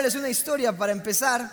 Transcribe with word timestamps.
contarles 0.00 0.14
una 0.18 0.30
historia 0.30 0.74
para 0.74 0.92
empezar. 0.92 1.50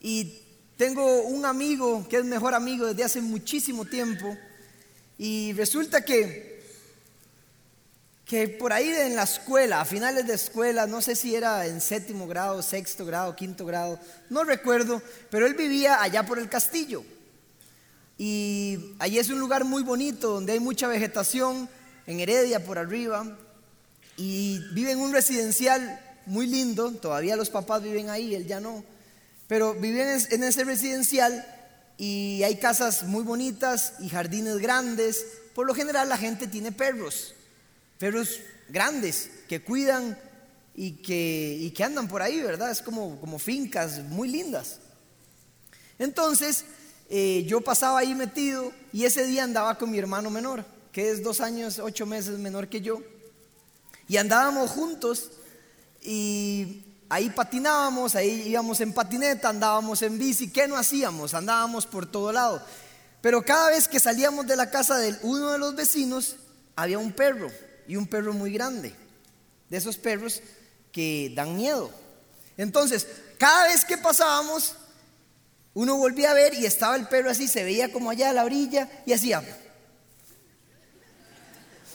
Y 0.00 0.36
tengo 0.76 1.22
un 1.22 1.44
amigo 1.44 2.08
que 2.08 2.16
es 2.16 2.24
mejor 2.24 2.54
amigo 2.54 2.86
desde 2.86 3.04
hace 3.04 3.20
muchísimo 3.20 3.84
tiempo. 3.84 4.36
Y 5.16 5.52
resulta 5.52 6.04
que, 6.04 6.60
que 8.24 8.48
por 8.48 8.72
ahí 8.72 8.88
en 8.88 9.14
la 9.14 9.22
escuela, 9.22 9.80
a 9.80 9.84
finales 9.84 10.26
de 10.26 10.34
escuela, 10.34 10.88
no 10.88 11.00
sé 11.00 11.14
si 11.14 11.36
era 11.36 11.66
en 11.66 11.80
séptimo 11.80 12.26
grado, 12.26 12.60
sexto 12.62 13.06
grado, 13.06 13.36
quinto 13.36 13.64
grado, 13.64 14.00
no 14.28 14.42
recuerdo, 14.42 15.00
pero 15.30 15.46
él 15.46 15.54
vivía 15.54 16.02
allá 16.02 16.24
por 16.24 16.40
el 16.40 16.48
castillo. 16.48 17.04
Y 18.18 18.96
allí 18.98 19.20
es 19.20 19.30
un 19.30 19.38
lugar 19.38 19.64
muy 19.64 19.84
bonito 19.84 20.30
donde 20.30 20.54
hay 20.54 20.60
mucha 20.60 20.88
vegetación, 20.88 21.68
en 22.08 22.18
Heredia 22.18 22.64
por 22.64 22.76
arriba, 22.76 23.38
y 24.16 24.58
vive 24.72 24.90
en 24.90 24.98
un 24.98 25.12
residencial 25.12 26.00
muy 26.26 26.46
lindo, 26.46 26.92
todavía 26.92 27.36
los 27.36 27.50
papás 27.50 27.82
viven 27.82 28.10
ahí, 28.10 28.34
él 28.34 28.46
ya 28.46 28.60
no, 28.60 28.84
pero 29.46 29.74
viven 29.74 30.20
en 30.30 30.42
ese 30.44 30.64
residencial 30.64 31.46
y 31.96 32.42
hay 32.42 32.56
casas 32.56 33.04
muy 33.04 33.22
bonitas 33.22 33.94
y 34.00 34.08
jardines 34.08 34.58
grandes. 34.58 35.24
Por 35.54 35.66
lo 35.66 35.74
general 35.74 36.08
la 36.08 36.16
gente 36.16 36.46
tiene 36.46 36.72
perros, 36.72 37.34
perros 37.98 38.40
grandes 38.68 39.30
que 39.48 39.62
cuidan 39.62 40.18
y 40.74 40.92
que, 40.92 41.56
y 41.60 41.70
que 41.70 41.84
andan 41.84 42.08
por 42.08 42.22
ahí, 42.22 42.40
¿verdad? 42.40 42.70
Es 42.70 42.82
como, 42.82 43.20
como 43.20 43.38
fincas 43.38 44.00
muy 44.00 44.28
lindas. 44.28 44.78
Entonces, 45.98 46.64
eh, 47.08 47.44
yo 47.46 47.60
pasaba 47.60 48.00
ahí 48.00 48.14
metido 48.14 48.72
y 48.92 49.04
ese 49.04 49.26
día 49.26 49.44
andaba 49.44 49.78
con 49.78 49.90
mi 49.90 49.98
hermano 49.98 50.30
menor, 50.30 50.64
que 50.90 51.10
es 51.10 51.22
dos 51.22 51.40
años, 51.40 51.78
ocho 51.78 52.06
meses 52.06 52.38
menor 52.38 52.68
que 52.68 52.80
yo. 52.80 53.00
Y 54.08 54.16
andábamos 54.16 54.70
juntos 54.70 55.30
y 56.04 56.84
ahí 57.08 57.30
patinábamos, 57.30 58.14
ahí 58.14 58.48
íbamos 58.48 58.80
en 58.80 58.92
patineta, 58.92 59.48
andábamos 59.48 60.02
en 60.02 60.18
bici. 60.18 60.50
¿Qué 60.50 60.68
no 60.68 60.76
hacíamos? 60.76 61.32
Andábamos 61.32 61.86
por 61.86 62.04
todo 62.06 62.30
lado. 62.30 62.62
Pero 63.22 63.42
cada 63.42 63.70
vez 63.70 63.88
que 63.88 63.98
salíamos 63.98 64.46
de 64.46 64.54
la 64.54 64.70
casa 64.70 64.98
de 64.98 65.16
uno 65.22 65.52
de 65.52 65.58
los 65.58 65.74
vecinos, 65.74 66.36
había 66.76 66.98
un 66.98 67.12
perro 67.12 67.50
y 67.88 67.96
un 67.96 68.06
perro 68.06 68.34
muy 68.34 68.52
grande. 68.52 68.94
De 69.70 69.78
esos 69.78 69.96
perros 69.96 70.42
que 70.92 71.32
dan 71.34 71.56
miedo. 71.56 71.90
Entonces, 72.58 73.06
cada 73.38 73.68
vez 73.68 73.86
que 73.86 73.96
pasábamos, 73.96 74.76
uno 75.72 75.96
volvía 75.96 76.32
a 76.32 76.34
ver 76.34 76.52
y 76.52 76.66
estaba 76.66 76.96
el 76.96 77.08
perro 77.08 77.30
así, 77.30 77.48
se 77.48 77.64
veía 77.64 77.90
como 77.90 78.10
allá 78.10 78.28
a 78.28 78.34
la 78.34 78.44
orilla 78.44 78.90
y 79.06 79.14
hacía. 79.14 79.42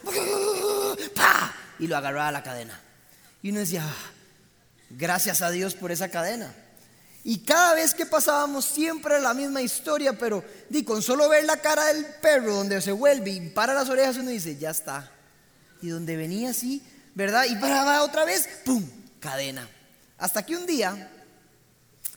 Y 1.81 1.87
lo 1.87 1.95
agarraba 1.95 2.27
a 2.27 2.31
la 2.33 2.43
cadena. 2.43 2.77
Y 3.41 3.51
uno 3.51 3.59
decía, 3.59 3.85
ah, 3.85 4.11
gracias 4.89 5.41
a 5.41 5.51
Dios 5.51 5.75
por 5.75 5.91
esa 5.91 6.09
cadena. 6.09 6.53
Y 7.23 7.39
cada 7.39 7.73
vez 7.73 7.93
que 7.93 8.05
pasábamos 8.05 8.65
siempre 8.65 9.19
la 9.19 9.33
misma 9.33 9.61
historia, 9.61 10.17
pero 10.17 10.43
di, 10.69 10.83
con 10.83 11.01
solo 11.01 11.27
ver 11.29 11.45
la 11.45 11.57
cara 11.57 11.85
del 11.85 12.05
perro 12.21 12.55
donde 12.55 12.81
se 12.81 12.91
vuelve 12.91 13.31
y 13.31 13.49
para 13.49 13.73
las 13.73 13.89
orejas 13.89 14.17
uno 14.17 14.29
dice, 14.29 14.57
ya 14.57 14.71
está. 14.71 15.11
Y 15.81 15.89
donde 15.89 16.15
venía 16.15 16.51
así, 16.51 16.81
¿verdad? 17.15 17.45
Y 17.49 17.55
paraba 17.55 18.03
otra 18.03 18.25
vez, 18.25 18.47
¡pum! 18.65 18.85
Cadena. 19.19 19.69
Hasta 20.17 20.45
que 20.45 20.55
un 20.55 20.65
día 20.65 21.11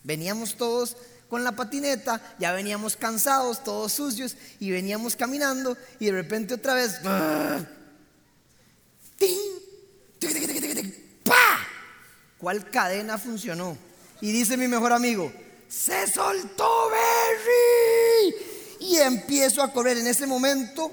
veníamos 0.05 0.57
todos 0.57 0.97
con 1.29 1.45
la 1.45 1.53
patineta, 1.53 2.21
ya 2.39 2.53
veníamos 2.53 2.97
cansados, 2.97 3.65
todos 3.65 3.93
sucios, 3.93 4.37
y 4.61 4.71
veníamos 4.71 5.17
caminando, 5.17 5.77
y 5.99 6.07
de 6.07 6.13
repente 6.13 6.55
otra 6.55 6.75
vez, 6.75 7.01
¿Cuál 12.43 12.69
cadena 12.71 13.19
funcionó? 13.19 13.79
Y 14.21 14.33
dice 14.33 14.57
mi 14.57 14.67
mejor 14.67 14.93
amigo, 14.93 15.31
se 15.69 16.09
soltó 16.09 16.91
Berry. 16.91 18.35
Y 18.81 18.97
empiezo 18.97 19.63
a 19.63 19.73
correr. 19.73 19.97
En 19.99 20.09
ese 20.09 20.27
momento 20.27 20.91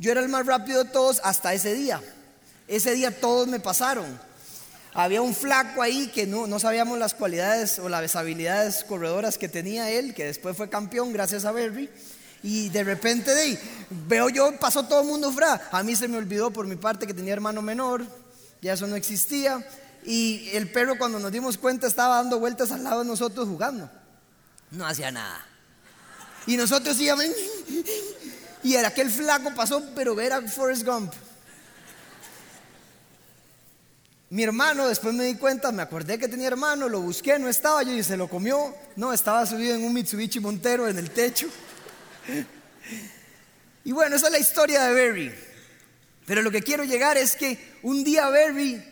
yo 0.00 0.10
era 0.10 0.20
el 0.20 0.28
más 0.28 0.44
rápido 0.44 0.82
de 0.82 0.90
todos 0.90 1.20
hasta 1.22 1.54
ese 1.54 1.72
día. 1.74 2.02
Ese 2.66 2.94
día 2.94 3.20
todos 3.20 3.46
me 3.46 3.60
pasaron. 3.60 4.20
Había 4.92 5.22
un 5.22 5.36
flaco 5.36 5.82
ahí 5.82 6.08
que 6.08 6.26
no, 6.26 6.48
no 6.48 6.58
sabíamos 6.58 6.98
las 6.98 7.14
cualidades 7.14 7.78
o 7.78 7.88
las 7.88 8.16
habilidades 8.16 8.82
corredoras 8.82 9.38
que 9.38 9.48
tenía 9.48 9.92
él, 9.92 10.14
que 10.14 10.24
después 10.24 10.56
fue 10.56 10.68
campeón 10.68 11.12
gracias 11.12 11.44
a 11.44 11.52
Berry. 11.52 11.88
Y 12.42 12.70
de 12.70 12.82
repente 12.82 13.32
de 13.32 13.40
ahí, 13.40 13.58
veo 14.08 14.30
yo, 14.30 14.58
pasó 14.58 14.82
todo 14.82 15.02
el 15.02 15.06
mundo 15.06 15.30
fra. 15.30 15.68
A 15.70 15.84
mí 15.84 15.94
se 15.94 16.08
me 16.08 16.18
olvidó 16.18 16.50
por 16.50 16.66
mi 16.66 16.74
parte 16.74 17.06
que 17.06 17.14
tenía 17.14 17.34
hermano 17.34 17.62
menor, 17.62 18.04
ya 18.60 18.72
eso 18.72 18.88
no 18.88 18.96
existía. 18.96 19.64
Y 20.04 20.50
el 20.52 20.70
perro 20.70 20.96
cuando 20.96 21.18
nos 21.18 21.32
dimos 21.32 21.58
cuenta 21.58 21.86
estaba 21.86 22.16
dando 22.16 22.38
vueltas 22.38 22.70
al 22.72 22.84
lado 22.84 23.00
de 23.00 23.06
nosotros 23.06 23.48
jugando. 23.48 23.90
No 24.70 24.86
hacía 24.86 25.10
nada. 25.10 25.44
Y 26.46 26.56
nosotros 26.56 26.98
íbamos... 27.00 27.26
Y 28.62 28.74
era 28.74 28.88
aquel 28.88 29.10
flaco 29.10 29.54
pasó, 29.54 29.82
pero 29.94 30.20
era 30.20 30.42
Forrest 30.42 30.84
Gump. 30.84 31.12
Mi 34.30 34.42
hermano, 34.42 34.88
después 34.88 35.14
me 35.14 35.24
di 35.24 35.36
cuenta, 35.36 35.72
me 35.72 35.82
acordé 35.82 36.18
que 36.18 36.28
tenía 36.28 36.48
hermano, 36.48 36.88
lo 36.88 37.00
busqué, 37.00 37.38
no 37.38 37.48
estaba 37.48 37.82
yo 37.82 37.92
y 37.92 38.02
se 38.02 38.16
lo 38.16 38.28
comió. 38.28 38.74
No, 38.96 39.12
estaba 39.12 39.46
subido 39.46 39.74
en 39.74 39.84
un 39.84 39.94
Mitsubishi 39.94 40.40
Montero 40.40 40.86
en 40.88 40.98
el 40.98 41.10
techo. 41.10 41.48
Y 43.84 43.92
bueno, 43.92 44.16
esa 44.16 44.26
es 44.26 44.32
la 44.32 44.38
historia 44.38 44.82
de 44.82 44.92
Berry. 44.92 45.34
Pero 46.26 46.42
lo 46.42 46.50
que 46.50 46.62
quiero 46.62 46.84
llegar 46.84 47.16
es 47.16 47.36
que 47.36 47.78
un 47.82 48.04
día 48.04 48.28
Berry 48.28 48.84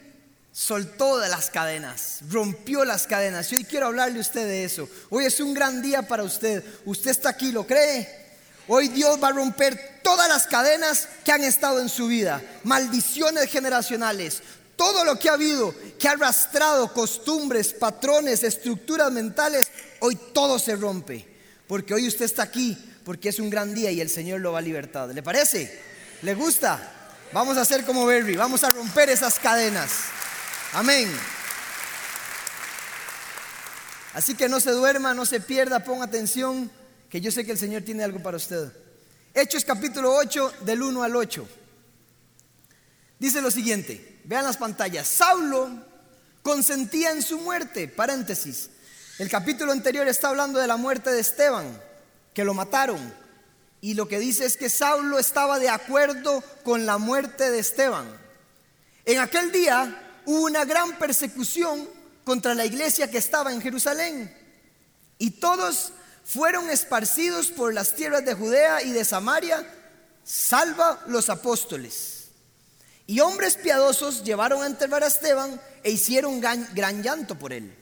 soltó 0.57 1.19
de 1.19 1.29
las 1.29 1.51
cadenas, 1.51 2.21
rompió 2.31 2.83
las 2.87 3.07
cadenas. 3.07 3.53
Hoy 3.53 3.65
quiero 3.65 3.89
hablarle 3.89 4.17
a 4.17 4.23
usted 4.23 4.47
de 4.47 4.65
eso. 4.65 4.89
Hoy 5.11 5.27
es 5.27 5.39
un 5.39 5.53
gran 5.53 5.83
día 5.83 6.09
para 6.09 6.23
usted. 6.23 6.65
Usted 6.87 7.11
está 7.11 7.29
aquí, 7.29 7.53
¿lo 7.53 7.67
cree? 7.67 8.25
Hoy 8.67 8.89
Dios 8.89 9.23
va 9.23 9.29
a 9.29 9.33
romper 9.33 10.01
todas 10.03 10.31
las 10.31 10.47
cadenas 10.47 11.09
que 11.27 11.33
han 11.33 11.45
estado 11.45 11.79
en 11.79 11.91
su 11.91 12.07
vida, 12.07 12.43
maldiciones 12.65 13.51
generacionales, 13.51 14.43
todo 14.77 15.05
lo 15.05 15.19
que 15.19 15.29
ha 15.29 15.35
habido, 15.35 15.75
que 15.99 16.09
ha 16.09 16.13
arrastrado 16.13 16.91
costumbres, 16.95 17.75
patrones, 17.75 18.43
estructuras 18.43 19.13
mentales, 19.13 19.71
hoy 20.01 20.19
todo 20.33 20.59
se 20.59 20.75
rompe. 20.75 21.29
Porque 21.67 21.93
hoy 21.93 22.09
usted 22.09 22.25
está 22.25 22.45
aquí, 22.45 22.79
porque 23.05 23.29
es 23.29 23.39
un 23.39 23.51
gran 23.51 23.75
día 23.75 23.91
y 23.91 24.01
el 24.01 24.09
Señor 24.09 24.41
lo 24.41 24.53
va 24.53 24.61
a 24.61 24.63
libertar. 24.63 25.11
¿Le 25.11 25.23
parece? 25.23 25.83
¿Le 26.23 26.35
gusta? 26.35 27.11
Vamos 27.35 27.59
a 27.59 27.61
hacer 27.61 27.85
como 27.85 28.07
Berry, 28.07 28.37
vamos 28.37 28.65
a 28.65 28.71
romper 28.71 29.11
esas 29.11 29.39
cadenas. 29.39 30.16
Amén. 30.77 31.11
Así 34.13 34.35
que 34.35 34.47
no 34.47 34.61
se 34.61 34.73
duerma, 34.73 35.15
no 35.15 35.25
se 35.25 35.41
pierda, 35.41 35.83
ponga 35.83 36.05
atención, 36.05 36.71
que 37.09 37.23
yo 37.23 37.31
sé 37.33 37.47
que 37.47 37.53
el 37.53 37.59
Señor 37.59 37.81
tiene 37.81 38.05
algo 38.05 38.23
para 38.23 38.37
usted. 38.37 38.71
Hechos 39.33 39.65
capítulo 39.65 40.15
8, 40.15 40.53
del 40.67 40.83
1 40.83 41.03
al 41.03 41.17
8. 41.17 41.49
Dice 43.19 43.41
lo 43.41 43.51
siguiente. 43.51 44.21
Vean 44.25 44.45
las 44.45 44.59
pantallas. 44.59 45.09
Saulo 45.09 45.71
consentía 46.43 47.11
en 47.11 47.23
su 47.23 47.39
muerte. 47.39 47.89
Paréntesis. 47.89 48.69
El 49.19 49.31
capítulo 49.31 49.73
anterior 49.73 50.07
está 50.07 50.29
hablando 50.29 50.59
de 50.59 50.67
la 50.67 50.77
muerte 50.77 51.11
de 51.11 51.21
Esteban, 51.21 51.81
que 52.35 52.45
lo 52.45 52.53
mataron. 52.53 53.15
Y 53.81 53.95
lo 53.95 54.09
que 54.09 54.19
dice 54.19 54.45
es 54.45 54.59
que 54.59 54.69
Saulo 54.69 55.19
estaba 55.19 55.59
de 55.59 55.71
acuerdo 55.71 56.45
con 56.65 56.85
la 56.85 56.99
muerte 56.99 57.51
de 57.51 57.61
Esteban. 57.61 58.07
En 59.07 59.21
aquel 59.21 59.51
día 59.51 60.03
hubo 60.27 60.45
una 60.45 60.65
gran 60.65 60.99
persecución 60.99 61.89
contra 62.25 62.55
la 62.55 62.67
iglesia 62.67 63.11
que 63.11 63.19
estaba 63.19 63.53
en 63.53 63.63
Jerusalén. 63.63 64.37
Y 65.19 65.31
todos 65.31 65.93
fueron 66.25 66.69
esparcidos 66.69 67.47
por 67.47 67.73
las 67.73 67.95
tierras 67.95 68.25
de 68.25 68.35
Judea 68.35 68.83
y 68.83 68.91
de 68.91 69.05
Samaria, 69.05 69.65
salva 70.25 71.03
los 71.07 71.31
apóstoles. 71.31 72.25
Y 73.07 73.21
hombres 73.21 73.57
piadosos 73.57 74.25
llevaron 74.25 74.63
a 74.63 74.67
enterrar 74.67 75.05
a 75.05 75.07
Esteban 75.07 75.61
e 75.85 75.93
hicieron 75.93 76.41
gran, 76.41 77.03
llanto 77.03 77.39
por 77.39 77.53
él. 77.53 77.73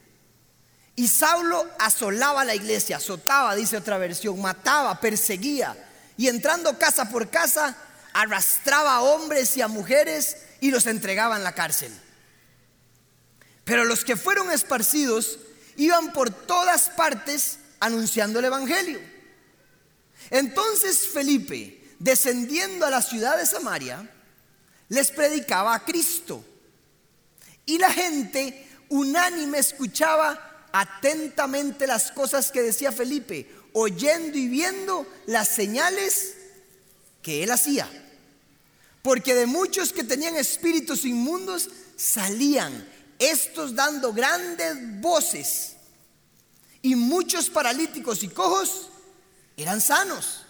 Y 0.97 1.09
Saulo 1.09 1.67
asolaba 1.79 2.45
la 2.45 2.55
iglesia, 2.55 2.99
azotaba, 2.99 3.57
dice 3.57 3.79
otra 3.79 3.97
versión, 3.97 4.39
mataba, 4.41 5.01
perseguía. 5.01 5.75
Y 6.19 6.29
entrando 6.29 6.79
casa 6.79 7.09
por 7.09 7.31
casa, 7.31 7.75
arrastraba 8.13 8.97
a 8.97 9.03
hombres 9.03 9.57
y 9.57 9.63
a 9.63 9.69
mujeres 9.69 10.37
y 10.61 10.71
los 10.71 10.87
entregaba 10.87 11.37
en 11.37 11.43
la 11.43 11.55
cárcel. 11.55 11.93
Pero 13.65 13.85
los 13.85 14.05
que 14.05 14.17
fueron 14.17 14.51
esparcidos 14.51 15.39
iban 15.77 16.13
por 16.13 16.31
todas 16.31 16.91
partes 16.91 17.59
anunciando 17.81 18.39
el 18.39 18.47
Evangelio. 18.47 19.01
Entonces 20.31 21.09
Felipe, 21.09 21.83
descendiendo 21.99 22.87
a 22.87 22.91
la 22.91 23.03
ciudad 23.03 23.37
de 23.37 23.47
Samaria, 23.47 24.11
les 24.89 25.11
predicaba 25.11 25.75
a 25.75 25.85
Cristo. 25.85 26.45
Y 27.67 27.79
la 27.79 27.91
gente 27.91 28.69
unánime 28.91 29.59
escuchaba 29.59 30.69
atentamente 30.73 31.87
las 31.87 32.13
cosas 32.13 32.51
que 32.51 32.63
decía 32.63 32.93
Felipe, 32.93 33.49
oyendo 33.73 34.37
y 34.37 34.49
viendo 34.49 35.07
las 35.27 35.49
señales 35.49 36.35
que 37.23 37.43
él 37.43 37.51
hacía. 37.51 37.89
Porque 39.03 39.35
de 39.35 39.47
muchos 39.47 39.93
que 39.93 40.05
tenían 40.05 40.37
espíritus 40.37 41.05
inmundos 41.05 41.71
salían 41.97 42.87
estos 43.19 43.75
dando 43.75 44.13
grandes 44.13 45.01
voces, 45.01 45.77
y 46.83 46.97
muchos 46.97 47.49
paralíticos 47.49 48.23
y 48.23 48.29
cojos 48.29 48.91
eran 49.57 49.81
sanos. 49.81 50.45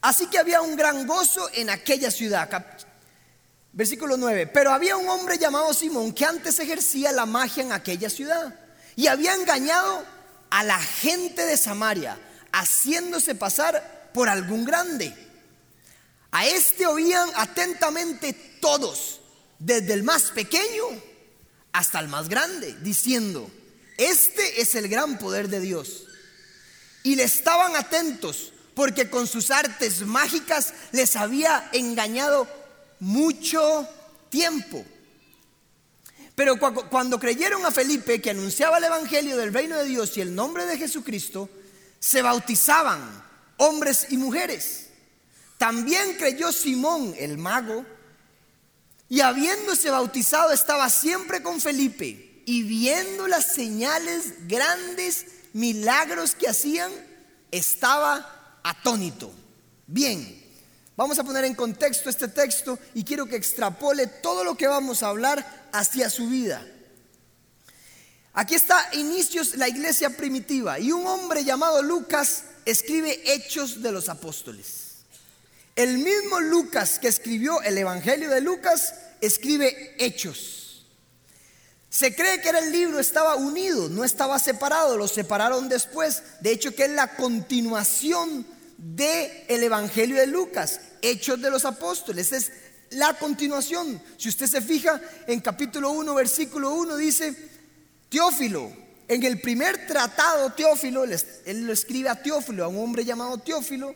Así 0.00 0.26
que 0.26 0.38
había 0.38 0.60
un 0.60 0.76
gran 0.76 1.06
gozo 1.06 1.48
en 1.52 1.70
aquella 1.70 2.10
ciudad. 2.10 2.48
Versículo 3.72 4.16
9. 4.16 4.48
Pero 4.48 4.72
había 4.72 4.96
un 4.96 5.08
hombre 5.08 5.38
llamado 5.38 5.72
Simón 5.72 6.12
que 6.12 6.24
antes 6.24 6.58
ejercía 6.58 7.12
la 7.12 7.26
magia 7.26 7.62
en 7.62 7.72
aquella 7.72 8.10
ciudad 8.10 8.52
y 8.96 9.06
había 9.06 9.34
engañado 9.34 10.04
a 10.50 10.64
la 10.64 10.78
gente 10.80 11.46
de 11.46 11.56
Samaria, 11.56 12.18
haciéndose 12.52 13.34
pasar 13.34 14.10
por 14.12 14.28
algún 14.28 14.64
grande. 14.64 15.14
A 16.30 16.46
este 16.46 16.86
oían 16.86 17.30
atentamente 17.36 18.32
todos, 18.60 19.17
desde 19.58 19.92
el 19.92 20.02
más 20.02 20.30
pequeño 20.30 20.84
hasta 21.72 22.00
el 22.00 22.08
más 22.08 22.28
grande, 22.28 22.76
diciendo, 22.82 23.50
este 23.96 24.60
es 24.60 24.74
el 24.74 24.88
gran 24.88 25.18
poder 25.18 25.48
de 25.48 25.60
Dios. 25.60 26.06
Y 27.02 27.16
le 27.16 27.24
estaban 27.24 27.76
atentos 27.76 28.52
porque 28.74 29.10
con 29.10 29.26
sus 29.26 29.50
artes 29.50 30.02
mágicas 30.02 30.72
les 30.92 31.16
había 31.16 31.68
engañado 31.72 32.48
mucho 33.00 33.88
tiempo. 34.28 34.84
Pero 36.34 36.58
cuando 36.88 37.18
creyeron 37.18 37.66
a 37.66 37.72
Felipe 37.72 38.22
que 38.22 38.30
anunciaba 38.30 38.78
el 38.78 38.84
Evangelio 38.84 39.36
del 39.36 39.52
reino 39.52 39.76
de 39.76 39.84
Dios 39.84 40.16
y 40.16 40.20
el 40.20 40.32
nombre 40.34 40.66
de 40.66 40.78
Jesucristo, 40.78 41.50
se 41.98 42.22
bautizaban 42.22 43.00
hombres 43.56 44.06
y 44.10 44.16
mujeres. 44.16 44.90
También 45.56 46.14
creyó 46.16 46.52
Simón 46.52 47.14
el 47.18 47.38
mago 47.38 47.84
y 49.08 49.20
habiéndose 49.20 49.90
bautizado 49.90 50.52
estaba 50.52 50.90
siempre 50.90 51.42
con 51.42 51.60
Felipe 51.60 52.42
y 52.44 52.62
viendo 52.62 53.26
las 53.26 53.54
señales 53.54 54.46
grandes, 54.46 55.26
milagros 55.52 56.34
que 56.34 56.48
hacían, 56.48 56.90
estaba 57.50 58.60
atónito. 58.62 59.30
Bien, 59.86 60.44
vamos 60.96 61.18
a 61.18 61.24
poner 61.24 61.44
en 61.44 61.54
contexto 61.54 62.10
este 62.10 62.28
texto 62.28 62.78
y 62.94 63.04
quiero 63.04 63.26
que 63.26 63.36
extrapole 63.36 64.06
todo 64.06 64.44
lo 64.44 64.56
que 64.56 64.66
vamos 64.66 65.02
a 65.02 65.08
hablar 65.08 65.68
hacia 65.72 66.10
su 66.10 66.28
vida. 66.28 66.66
Aquí 68.34 68.54
está 68.54 68.90
inicios 68.92 69.56
la 69.56 69.68
iglesia 69.68 70.10
primitiva 70.10 70.78
y 70.78 70.92
un 70.92 71.06
hombre 71.06 71.44
llamado 71.44 71.82
Lucas 71.82 72.44
escribe 72.64 73.20
Hechos 73.24 73.82
de 73.82 73.90
los 73.90 74.08
Apóstoles. 74.08 74.87
El 75.78 75.98
mismo 75.98 76.40
Lucas 76.40 76.98
que 76.98 77.06
escribió 77.06 77.62
el 77.62 77.78
Evangelio 77.78 78.30
de 78.30 78.40
Lucas 78.40 78.94
escribe 79.20 79.94
Hechos. 80.00 80.84
Se 81.88 82.16
cree 82.16 82.40
que 82.40 82.48
era 82.48 82.58
el 82.58 82.72
libro 82.72 82.98
estaba 82.98 83.36
unido, 83.36 83.88
no 83.88 84.02
estaba 84.02 84.40
separado, 84.40 84.96
lo 84.96 85.06
separaron 85.06 85.68
después. 85.68 86.24
De 86.40 86.50
hecho 86.50 86.74
que 86.74 86.86
es 86.86 86.90
la 86.90 87.14
continuación 87.14 88.44
de 88.76 89.44
el 89.46 89.62
Evangelio 89.62 90.16
de 90.16 90.26
Lucas, 90.26 90.80
Hechos 91.00 91.40
de 91.40 91.48
los 91.48 91.64
Apóstoles. 91.64 92.32
Es 92.32 92.50
la 92.90 93.16
continuación. 93.16 94.02
Si 94.16 94.30
usted 94.30 94.48
se 94.48 94.60
fija 94.60 95.00
en 95.28 95.38
capítulo 95.38 95.92
1, 95.92 96.12
versículo 96.12 96.74
1, 96.74 96.96
dice, 96.96 97.36
Teófilo, 98.08 98.72
en 99.06 99.22
el 99.22 99.40
primer 99.40 99.86
tratado, 99.86 100.52
Teófilo, 100.54 101.04
él 101.04 101.66
lo 101.66 101.72
escribe 101.72 102.08
a 102.08 102.20
Teófilo, 102.20 102.64
a 102.64 102.68
un 102.68 102.78
hombre 102.78 103.04
llamado 103.04 103.38
Teófilo, 103.38 103.94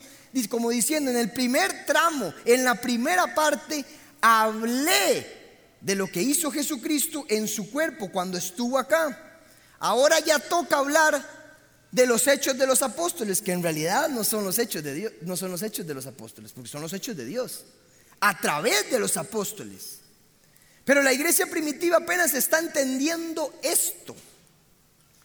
como 0.48 0.70
diciendo, 0.70 1.10
en 1.10 1.16
el 1.16 1.30
primer 1.30 1.84
tramo, 1.86 2.32
en 2.44 2.64
la 2.64 2.74
primera 2.74 3.34
parte, 3.34 3.84
hablé 4.20 5.26
de 5.80 5.94
lo 5.94 6.06
que 6.06 6.22
hizo 6.22 6.50
Jesucristo 6.50 7.24
en 7.28 7.48
su 7.48 7.70
cuerpo 7.70 8.10
cuando 8.10 8.38
estuvo 8.38 8.78
acá. 8.78 9.40
Ahora 9.78 10.20
ya 10.20 10.38
toca 10.38 10.78
hablar 10.78 11.42
de 11.90 12.06
los 12.06 12.26
hechos 12.26 12.56
de 12.56 12.66
los 12.66 12.82
apóstoles, 12.82 13.42
que 13.42 13.52
en 13.52 13.62
realidad 13.62 14.08
no 14.08 14.24
son 14.24 14.44
los 14.44 14.58
hechos 14.58 14.82
de 14.82 14.94
Dios, 14.94 15.12
no 15.22 15.36
son 15.36 15.50
los 15.50 15.62
hechos 15.62 15.86
de 15.86 15.94
los 15.94 16.06
apóstoles, 16.06 16.52
porque 16.52 16.70
son 16.70 16.80
los 16.80 16.92
hechos 16.92 17.16
de 17.16 17.24
Dios, 17.24 17.64
a 18.20 18.38
través 18.38 18.90
de 18.90 18.98
los 18.98 19.16
apóstoles. 19.16 19.98
Pero 20.84 21.02
la 21.02 21.12
iglesia 21.12 21.46
primitiva 21.46 21.98
apenas 21.98 22.34
está 22.34 22.58
entendiendo 22.58 23.52
esto. 23.62 24.16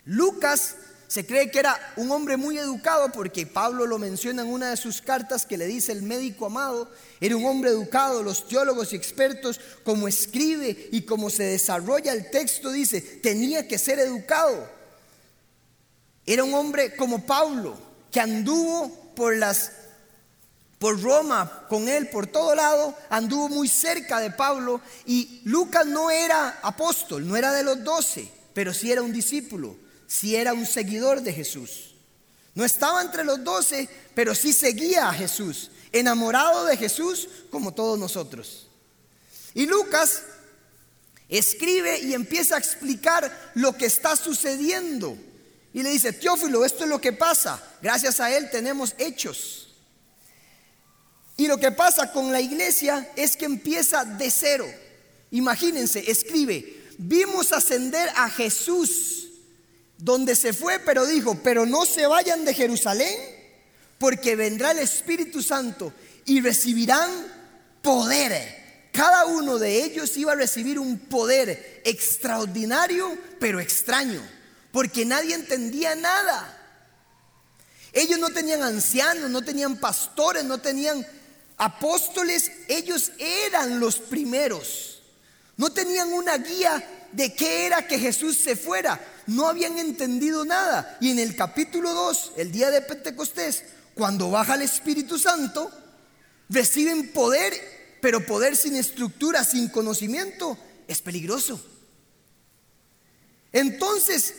Lucas 0.06 0.76
se 1.08 1.26
cree 1.26 1.50
que 1.50 1.60
era 1.60 1.94
un 1.96 2.12
hombre 2.12 2.36
muy 2.36 2.58
educado 2.58 3.12
porque 3.14 3.46
Pablo 3.46 3.86
lo 3.86 3.98
menciona 3.98 4.42
en 4.42 4.50
una 4.50 4.72
de 4.72 4.78
sus 4.78 5.02
cartas 5.02 5.46
que 5.46 5.58
le 5.58 5.66
dice 5.66 5.94
el 5.94 6.02
médico 6.02 6.48
amado, 6.48 6.92
era 7.22 7.38
un 7.38 7.46
hombre 7.46 7.70
educado, 7.70 8.24
los 8.24 8.48
teólogos 8.48 8.92
y 8.92 8.98
expertos, 8.98 9.60
como 9.84 10.08
escribe 10.08 10.90
y 10.92 11.04
como 11.04 11.30
se 11.30 11.44
desarrolla 11.44 12.12
el 12.12 12.30
texto, 12.30 12.72
dice, 12.72 13.00
tenía 13.00 13.68
que 13.68 13.78
ser 13.78 14.00
educado. 14.00 14.70
Era 16.26 16.44
un 16.44 16.54
hombre 16.54 16.96
como 16.98 17.26
Pablo, 17.26 17.78
que 18.12 18.20
anduvo 18.20 19.14
por 19.16 19.36
las 19.36 19.72
por 20.80 21.02
Roma 21.02 21.66
con 21.70 21.88
él 21.88 22.08
por 22.10 22.28
todo 22.28 22.54
lado, 22.54 22.96
anduvo 23.10 23.50
muy 23.50 23.68
cerca 23.68 24.20
de 24.20 24.30
Pablo 24.30 24.80
y 25.06 25.42
Lucas 25.46 25.88
no 25.88 26.12
era 26.12 26.60
apóstol, 26.62 27.28
no 27.28 27.36
era 27.36 27.52
de 27.52 27.64
los 27.64 27.84
doce, 27.84 28.30
pero 28.54 28.74
sí 28.74 28.92
era 28.92 29.02
un 29.02 29.12
discípulo, 29.12 29.76
sí 30.08 30.36
era 30.36 30.54
un 30.54 30.66
seguidor 30.66 31.22
de 31.22 31.34
Jesús. 31.34 31.96
No 32.56 32.66
estaba 32.66 33.02
entre 33.02 33.24
los 33.24 33.44
doce, 33.44 33.88
pero 34.16 34.34
sí 34.34 34.52
seguía 34.54 35.10
a 35.10 35.14
Jesús, 35.14 35.70
enamorado 35.92 36.66
de 36.66 36.78
Jesús 36.78 37.28
como 37.52 37.74
todos 37.74 38.00
nosotros. 38.00 38.68
Y 39.54 39.68
Lucas 39.68 40.24
escribe 41.30 42.00
y 42.00 42.14
empieza 42.14 42.56
a 42.56 42.60
explicar 42.60 43.52
lo 43.54 43.78
que 43.78 43.86
está 43.86 44.16
sucediendo 44.16 45.18
y 45.78 45.84
le 45.84 45.92
dice, 45.92 46.12
Teófilo, 46.12 46.66
esto 46.66 46.86
es 46.86 46.90
lo 46.90 47.00
que 47.00 47.14
pasa. 47.14 47.62
Gracias 47.84 48.20
a 48.20 48.36
él 48.36 48.50
tenemos 48.50 48.96
hechos. 48.98 49.76
Y 51.36 51.46
lo 51.46 51.60
que 51.60 51.72
pasa 51.72 52.12
con 52.12 52.32
la 52.32 52.42
iglesia 52.42 53.12
es 53.16 53.38
que 53.38 53.46
empieza 53.46 54.04
de 54.04 54.32
cero. 54.32 54.68
Imagínense, 55.30 56.10
escribe, 56.10 56.84
vimos 56.98 57.54
ascender 57.54 58.10
a 58.16 58.28
Jesús 58.28 59.27
donde 59.98 60.36
se 60.36 60.54
fue, 60.54 60.80
pero 60.80 61.06
dijo, 61.06 61.40
pero 61.44 61.66
no 61.66 61.86
se 61.86 62.08
vayan 62.08 62.46
de 62.46 62.54
Jerusalén, 62.54 63.16
porque 63.98 64.36
vendrá 64.36 64.72
el 64.72 64.80
Espíritu 64.80 65.42
Santo 65.42 65.94
y 66.26 66.42
recibirán 66.42 67.10
poder. 67.82 68.90
Cada 68.92 69.26
uno 69.26 69.60
de 69.60 69.84
ellos 69.84 70.16
iba 70.18 70.34
a 70.34 70.36
recibir 70.36 70.80
un 70.80 70.98
poder 70.98 71.82
extraordinario, 71.86 73.18
pero 73.40 73.60
extraño 73.60 74.22
porque 74.78 75.06
nadie 75.06 75.34
entendía 75.34 75.96
nada. 75.96 76.56
Ellos 77.94 78.20
no 78.20 78.30
tenían 78.30 78.62
ancianos, 78.62 79.28
no 79.32 79.42
tenían 79.42 79.78
pastores, 79.78 80.44
no 80.44 80.60
tenían 80.60 81.04
apóstoles, 81.58 82.52
ellos 82.68 83.12
eran 83.18 83.80
los 83.80 83.98
primeros. 83.98 85.02
No 85.56 85.72
tenían 85.72 86.14
una 86.14 86.38
guía 86.38 87.08
de 87.12 87.34
qué 87.34 87.66
era 87.66 87.88
que 87.88 87.98
Jesús 87.98 88.38
se 88.38 88.56
fuera. 88.56 89.00
No 89.28 89.48
habían 89.48 89.78
entendido 89.78 90.46
nada. 90.46 90.98
Y 91.00 91.12
en 91.12 91.20
el 91.20 91.36
capítulo 91.36 91.94
2, 91.94 92.34
el 92.38 92.52
día 92.52 92.72
de 92.72 92.82
Pentecostés, 92.82 93.64
cuando 93.94 94.32
baja 94.32 94.56
el 94.56 94.64
Espíritu 94.64 95.20
Santo, 95.20 95.72
reciben 96.50 97.12
poder, 97.14 97.54
pero 98.02 98.26
poder 98.26 98.56
sin 98.56 98.76
estructura, 98.76 99.44
sin 99.44 99.70
conocimiento, 99.70 100.58
es 100.88 101.02
peligroso. 101.02 101.62
Entonces, 103.52 104.34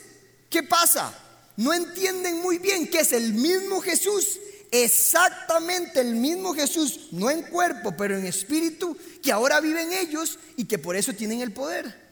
¿Qué 0.50 0.62
pasa? 0.62 1.12
No 1.56 1.72
entienden 1.74 2.40
muy 2.40 2.58
bien 2.58 2.88
que 2.88 3.00
es 3.00 3.12
el 3.12 3.34
mismo 3.34 3.80
Jesús, 3.80 4.38
exactamente 4.70 6.00
el 6.00 6.14
mismo 6.14 6.54
Jesús, 6.54 7.08
no 7.12 7.30
en 7.30 7.42
cuerpo, 7.42 7.94
pero 7.96 8.16
en 8.16 8.26
espíritu, 8.26 8.96
que 9.22 9.32
ahora 9.32 9.60
vive 9.60 9.82
en 9.82 9.92
ellos 9.92 10.38
y 10.56 10.64
que 10.64 10.78
por 10.78 10.96
eso 10.96 11.12
tienen 11.12 11.40
el 11.40 11.52
poder. 11.52 12.07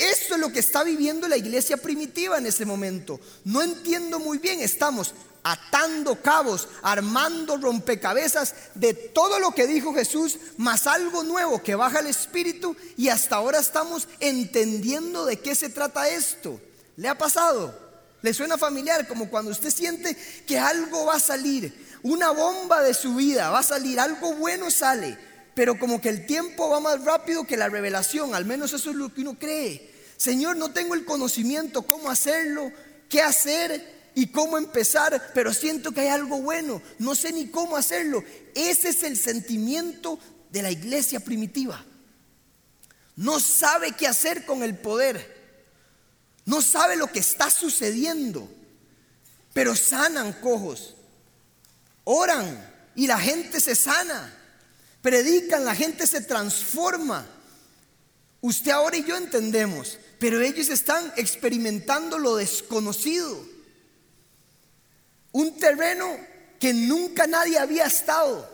Esto 0.00 0.34
es 0.34 0.40
lo 0.40 0.50
que 0.50 0.60
está 0.60 0.82
viviendo 0.82 1.28
la 1.28 1.36
iglesia 1.36 1.76
primitiva 1.76 2.38
en 2.38 2.46
ese 2.46 2.64
momento. 2.64 3.20
No 3.44 3.60
entiendo 3.60 4.18
muy 4.18 4.38
bien, 4.38 4.60
estamos 4.60 5.12
atando 5.42 6.20
cabos, 6.22 6.68
armando 6.80 7.58
rompecabezas 7.58 8.54
de 8.74 8.94
todo 8.94 9.38
lo 9.38 9.52
que 9.52 9.66
dijo 9.66 9.92
Jesús, 9.92 10.38
más 10.56 10.86
algo 10.86 11.22
nuevo 11.22 11.62
que 11.62 11.74
baja 11.74 12.00
el 12.00 12.06
Espíritu 12.06 12.74
y 12.96 13.10
hasta 13.10 13.36
ahora 13.36 13.58
estamos 13.58 14.08
entendiendo 14.20 15.26
de 15.26 15.38
qué 15.38 15.54
se 15.54 15.68
trata 15.68 16.08
esto. 16.08 16.58
¿Le 16.96 17.06
ha 17.06 17.18
pasado? 17.18 17.78
¿Le 18.22 18.32
suena 18.32 18.56
familiar? 18.56 19.06
Como 19.06 19.28
cuando 19.28 19.50
usted 19.50 19.70
siente 19.70 20.16
que 20.46 20.58
algo 20.58 21.04
va 21.04 21.16
a 21.16 21.20
salir, 21.20 21.88
una 22.02 22.30
bomba 22.30 22.80
de 22.80 22.94
su 22.94 23.16
vida 23.16 23.50
va 23.50 23.58
a 23.58 23.64
salir, 23.64 24.00
algo 24.00 24.34
bueno 24.34 24.70
sale, 24.70 25.18
pero 25.54 25.78
como 25.78 26.00
que 26.00 26.08
el 26.08 26.26
tiempo 26.26 26.68
va 26.68 26.80
más 26.80 27.04
rápido 27.04 27.46
que 27.46 27.56
la 27.56 27.68
revelación, 27.68 28.34
al 28.34 28.44
menos 28.44 28.72
eso 28.72 28.90
es 28.90 28.96
lo 28.96 29.12
que 29.12 29.20
uno 29.22 29.38
cree. 29.38 29.90
Señor, 30.16 30.56
no 30.56 30.72
tengo 30.72 30.94
el 30.94 31.04
conocimiento, 31.04 31.82
cómo 31.82 32.10
hacerlo, 32.10 32.70
qué 33.08 33.22
hacer, 33.22 34.00
y 34.14 34.28
cómo 34.28 34.58
empezar, 34.58 35.30
pero 35.34 35.54
siento 35.54 35.92
que 35.92 36.00
hay 36.00 36.08
algo 36.08 36.42
bueno, 36.42 36.82
no 36.98 37.14
sé 37.14 37.32
ni 37.32 37.48
cómo 37.48 37.76
hacerlo. 37.76 38.24
Ese 38.54 38.90
es 38.90 39.02
el 39.02 39.16
sentimiento 39.16 40.18
de 40.50 40.62
la 40.62 40.70
iglesia 40.70 41.20
primitiva. 41.20 41.84
no 43.16 43.38
sabe 43.38 43.92
qué 43.92 44.06
hacer 44.06 44.46
con 44.46 44.62
el 44.62 44.78
poder, 44.78 45.38
no 46.46 46.62
sabe 46.62 46.96
lo 46.96 47.08
que 47.08 47.18
está 47.18 47.50
sucediendo, 47.50 48.48
pero 49.52 49.76
sanan 49.76 50.32
cojos, 50.34 50.96
oran 52.04 52.66
y 52.94 53.06
la 53.06 53.18
gente 53.18 53.60
se 53.60 53.74
sana, 53.74 54.34
predican, 55.02 55.64
la 55.64 55.74
gente 55.74 56.06
se 56.06 56.20
transforma. 56.20 57.26
Usted 58.40 58.70
ahora 58.70 58.96
y 58.96 59.04
yo 59.04 59.16
entendemos, 59.16 59.98
pero 60.18 60.40
ellos 60.40 60.68
están 60.68 61.12
experimentando 61.16 62.18
lo 62.18 62.36
desconocido. 62.36 63.46
Un 65.32 65.56
terreno 65.58 66.18
que 66.58 66.72
nunca 66.72 67.26
nadie 67.26 67.58
había 67.58 67.86
estado. 67.86 68.48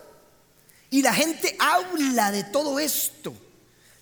Y 0.89 1.01
la 1.01 1.13
gente 1.13 1.55
habla 1.59 2.31
de 2.31 2.43
todo 2.45 2.79
esto. 2.79 3.35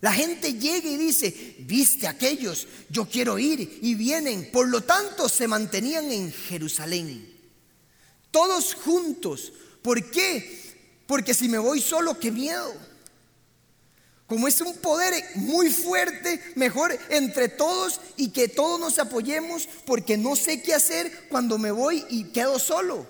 La 0.02 0.14
gente 0.14 0.54
llega 0.54 0.88
y 0.88 0.98
dice, 0.98 1.56
viste 1.60 2.08
aquellos, 2.08 2.68
yo 2.90 3.10
quiero 3.10 3.40
ir 3.40 3.80
y 3.82 3.96
vienen. 3.96 4.52
Por 4.52 4.68
lo 4.68 4.82
tanto, 4.82 5.28
se 5.28 5.48
mantenían 5.48 6.12
en 6.12 6.32
Jerusalén. 6.32 7.34
Todos 8.30 8.76
juntos. 8.76 9.52
¿Por 9.82 10.12
qué? 10.12 10.65
Porque 11.08 11.34
si 11.34 11.48
me 11.48 11.58
voy 11.58 11.82
solo, 11.82 12.20
qué 12.20 12.32
miedo. 12.32 12.74
Como 14.28 14.48
es 14.48 14.60
un 14.62 14.76
poder 14.78 15.14
muy 15.36 15.70
fuerte, 15.70 16.42
mejor 16.56 16.98
entre 17.10 17.48
todos 17.48 18.02
y 18.18 18.30
que 18.30 18.48
todos 18.48 18.80
nos 18.80 18.98
apoyemos 18.98 19.70
porque 19.86 20.18
no 20.18 20.36
sé 20.36 20.64
qué 20.64 20.74
hacer 20.74 21.28
cuando 21.30 21.60
me 21.60 21.72
voy 21.72 22.04
y 22.10 22.26
quedo 22.26 22.58
solo. 22.58 23.06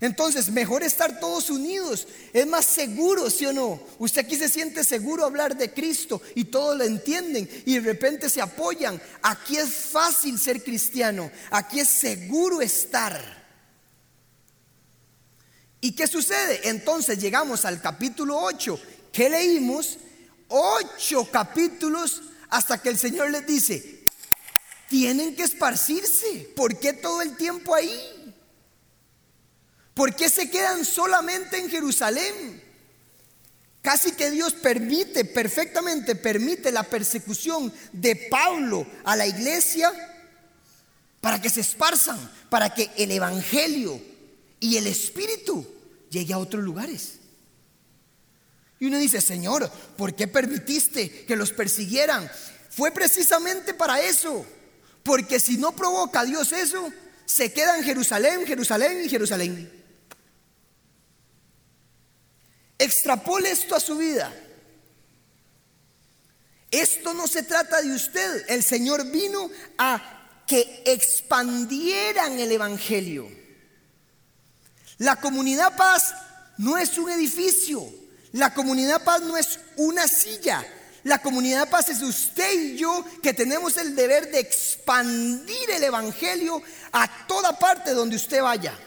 Entonces, 0.00 0.50
mejor 0.50 0.82
estar 0.82 1.20
todos 1.20 1.50
unidos. 1.50 2.08
Es 2.32 2.46
más 2.46 2.64
seguro, 2.64 3.30
¿sí 3.30 3.46
o 3.46 3.52
no? 3.52 3.80
Usted 3.98 4.24
aquí 4.24 4.36
se 4.36 4.48
siente 4.48 4.82
seguro 4.82 5.24
hablar 5.24 5.56
de 5.56 5.72
Cristo 5.72 6.20
y 6.34 6.44
todos 6.44 6.76
lo 6.76 6.84
entienden 6.84 7.48
y 7.66 7.74
de 7.74 7.80
repente 7.80 8.28
se 8.28 8.40
apoyan. 8.40 9.00
Aquí 9.22 9.56
es 9.56 9.68
fácil 9.68 10.38
ser 10.38 10.62
cristiano. 10.62 11.30
Aquí 11.50 11.80
es 11.80 11.88
seguro 11.88 12.60
estar. 12.60 13.43
¿Y 15.84 15.92
qué 15.92 16.06
sucede? 16.06 16.66
Entonces 16.70 17.18
llegamos 17.18 17.66
al 17.66 17.82
capítulo 17.82 18.38
8. 18.38 18.80
¿Qué 19.12 19.28
leímos? 19.28 19.98
Ocho 20.48 21.30
capítulos 21.30 22.22
hasta 22.48 22.80
que 22.80 22.88
el 22.88 22.98
Señor 22.98 23.30
les 23.30 23.46
dice, 23.46 24.02
tienen 24.88 25.36
que 25.36 25.42
esparcirse. 25.42 26.50
¿Por 26.56 26.80
qué 26.80 26.94
todo 26.94 27.20
el 27.20 27.36
tiempo 27.36 27.74
ahí? 27.74 28.34
¿Por 29.92 30.16
qué 30.16 30.30
se 30.30 30.48
quedan 30.48 30.86
solamente 30.86 31.58
en 31.58 31.68
Jerusalén? 31.68 32.62
Casi 33.82 34.12
que 34.12 34.30
Dios 34.30 34.54
permite, 34.54 35.26
perfectamente 35.26 36.16
permite 36.16 36.72
la 36.72 36.84
persecución 36.84 37.70
de 37.92 38.16
Pablo 38.30 38.86
a 39.04 39.16
la 39.16 39.26
iglesia 39.26 39.92
para 41.20 41.42
que 41.42 41.50
se 41.50 41.60
esparzan, 41.60 42.18
para 42.48 42.72
que 42.72 42.90
el 42.96 43.10
Evangelio 43.10 44.00
y 44.60 44.78
el 44.78 44.86
Espíritu 44.86 45.73
llegue 46.14 46.32
a 46.32 46.38
otros 46.38 46.62
lugares. 46.62 47.18
Y 48.78 48.86
uno 48.86 48.98
dice, 48.98 49.20
Señor, 49.20 49.70
¿por 49.96 50.14
qué 50.14 50.28
permitiste 50.28 51.24
que 51.26 51.36
los 51.36 51.52
persiguieran? 51.52 52.30
Fue 52.70 52.90
precisamente 52.90 53.74
para 53.74 54.00
eso, 54.00 54.46
porque 55.02 55.38
si 55.40 55.58
no 55.58 55.72
provoca 55.72 56.24
Dios 56.24 56.52
eso, 56.52 56.92
se 57.24 57.52
queda 57.52 57.78
en 57.78 57.84
Jerusalén, 57.84 58.46
Jerusalén 58.46 59.04
y 59.04 59.08
Jerusalén. 59.08 59.84
Extrapole 62.78 63.50
esto 63.50 63.74
a 63.74 63.80
su 63.80 63.96
vida. 63.96 64.32
Esto 66.70 67.14
no 67.14 67.26
se 67.26 67.44
trata 67.44 67.80
de 67.80 67.94
usted. 67.94 68.44
El 68.48 68.62
Señor 68.62 69.10
vino 69.10 69.48
a 69.78 70.42
que 70.46 70.82
expandieran 70.84 72.38
el 72.38 72.50
Evangelio. 72.50 73.43
La 75.04 75.16
comunidad 75.16 75.76
paz 75.76 76.14
no 76.56 76.78
es 76.78 76.96
un 76.96 77.10
edificio. 77.10 77.84
La 78.32 78.54
comunidad 78.54 79.04
paz 79.04 79.20
no 79.20 79.36
es 79.36 79.60
una 79.76 80.08
silla. 80.08 80.64
La 81.02 81.20
comunidad 81.20 81.68
paz 81.68 81.90
es 81.90 82.00
usted 82.00 82.58
y 82.58 82.78
yo 82.78 83.04
que 83.22 83.34
tenemos 83.34 83.76
el 83.76 83.94
deber 83.94 84.30
de 84.30 84.40
expandir 84.40 85.70
el 85.72 85.84
Evangelio 85.84 86.62
a 86.90 87.26
toda 87.26 87.58
parte 87.58 87.92
donde 87.92 88.16
usted 88.16 88.40
vaya. 88.40 88.78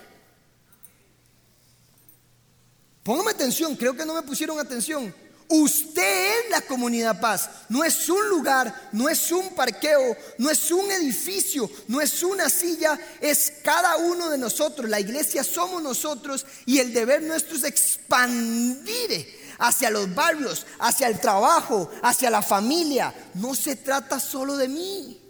Póngame 3.03 3.29
atención, 3.29 3.75
creo 3.75 3.95
que 3.95 4.03
no 4.03 4.15
me 4.15 4.23
pusieron 4.23 4.59
atención. 4.59 5.13
Usted 5.49 6.43
es 6.45 6.49
la 6.49 6.61
comunidad 6.61 7.19
paz. 7.21 7.49
No 7.69 7.83
es 7.83 8.09
un 8.09 8.27
lugar, 8.29 8.89
no 8.91 9.07
es 9.07 9.31
un 9.31 9.55
parqueo, 9.55 10.17
no 10.37 10.49
es 10.49 10.71
un 10.71 10.91
edificio, 10.91 11.69
no 11.87 12.01
es 12.01 12.21
una 12.23 12.49
silla, 12.49 12.99
es 13.21 13.53
cada 13.63 13.97
uno 13.97 14.29
de 14.29 14.37
nosotros. 14.37 14.89
La 14.89 14.99
iglesia 14.99 15.43
somos 15.43 15.81
nosotros 15.81 16.45
y 16.65 16.79
el 16.79 16.93
deber 16.93 17.23
nuestro 17.23 17.55
es 17.55 17.63
expandir 17.63 19.27
hacia 19.59 19.89
los 19.89 20.13
barrios, 20.13 20.65
hacia 20.79 21.07
el 21.07 21.19
trabajo, 21.19 21.89
hacia 22.03 22.29
la 22.29 22.41
familia. 22.41 23.13
No 23.35 23.55
se 23.55 23.77
trata 23.77 24.19
solo 24.19 24.57
de 24.57 24.67
mí. 24.67 25.21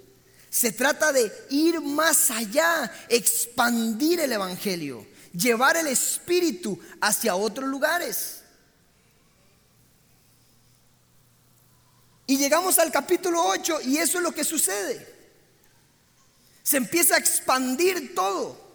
Se 0.49 0.71
trata 0.71 1.11
de 1.11 1.31
ir 1.51 1.79
más 1.81 2.31
allá, 2.31 2.91
expandir 3.09 4.19
el 4.21 4.31
Evangelio 4.31 5.05
llevar 5.37 5.77
el 5.77 5.87
espíritu 5.87 6.79
hacia 7.01 7.35
otros 7.35 7.69
lugares. 7.69 8.41
Y 12.27 12.37
llegamos 12.37 12.77
al 12.77 12.91
capítulo 12.91 13.43
8 13.45 13.79
y 13.85 13.97
eso 13.97 14.17
es 14.17 14.23
lo 14.23 14.33
que 14.33 14.43
sucede. 14.43 15.15
Se 16.61 16.75
empieza 16.75 17.15
a 17.15 17.19
expandir 17.19 18.13
todo. 18.13 18.67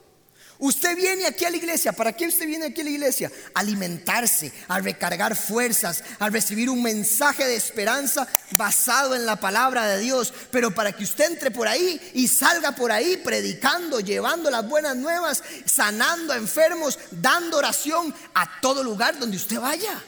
Usted 0.58 0.96
viene 0.96 1.26
aquí 1.26 1.44
a 1.44 1.50
la 1.50 1.56
iglesia, 1.56 1.92
¿para 1.92 2.12
qué 2.12 2.28
usted 2.28 2.46
viene 2.46 2.66
aquí 2.66 2.82
a 2.82 2.84
la 2.84 2.90
iglesia? 2.90 3.32
Alimentarse, 3.52 4.52
a 4.68 4.78
recargar 4.78 5.34
fuerzas, 5.34 6.04
a 6.20 6.30
recibir 6.30 6.70
un 6.70 6.80
mensaje 6.80 7.44
de 7.44 7.56
esperanza 7.56 8.28
basado 8.52 9.16
en 9.16 9.26
la 9.26 9.36
palabra 9.36 9.88
de 9.88 9.98
Dios, 9.98 10.32
pero 10.52 10.72
para 10.72 10.92
que 10.92 11.02
usted 11.02 11.32
entre 11.32 11.50
por 11.50 11.66
ahí 11.66 12.00
y 12.14 12.28
salga 12.28 12.76
por 12.76 12.92
ahí 12.92 13.16
predicando, 13.16 13.98
llevando 13.98 14.52
las 14.52 14.66
buenas 14.68 14.96
nuevas, 14.96 15.42
sanando 15.66 16.32
a 16.32 16.36
enfermos, 16.36 16.96
dando 17.10 17.58
oración 17.58 18.14
a 18.32 18.60
todo 18.60 18.84
lugar 18.84 19.18
donde 19.18 19.36
usted 19.38 19.58
vaya. 19.58 20.00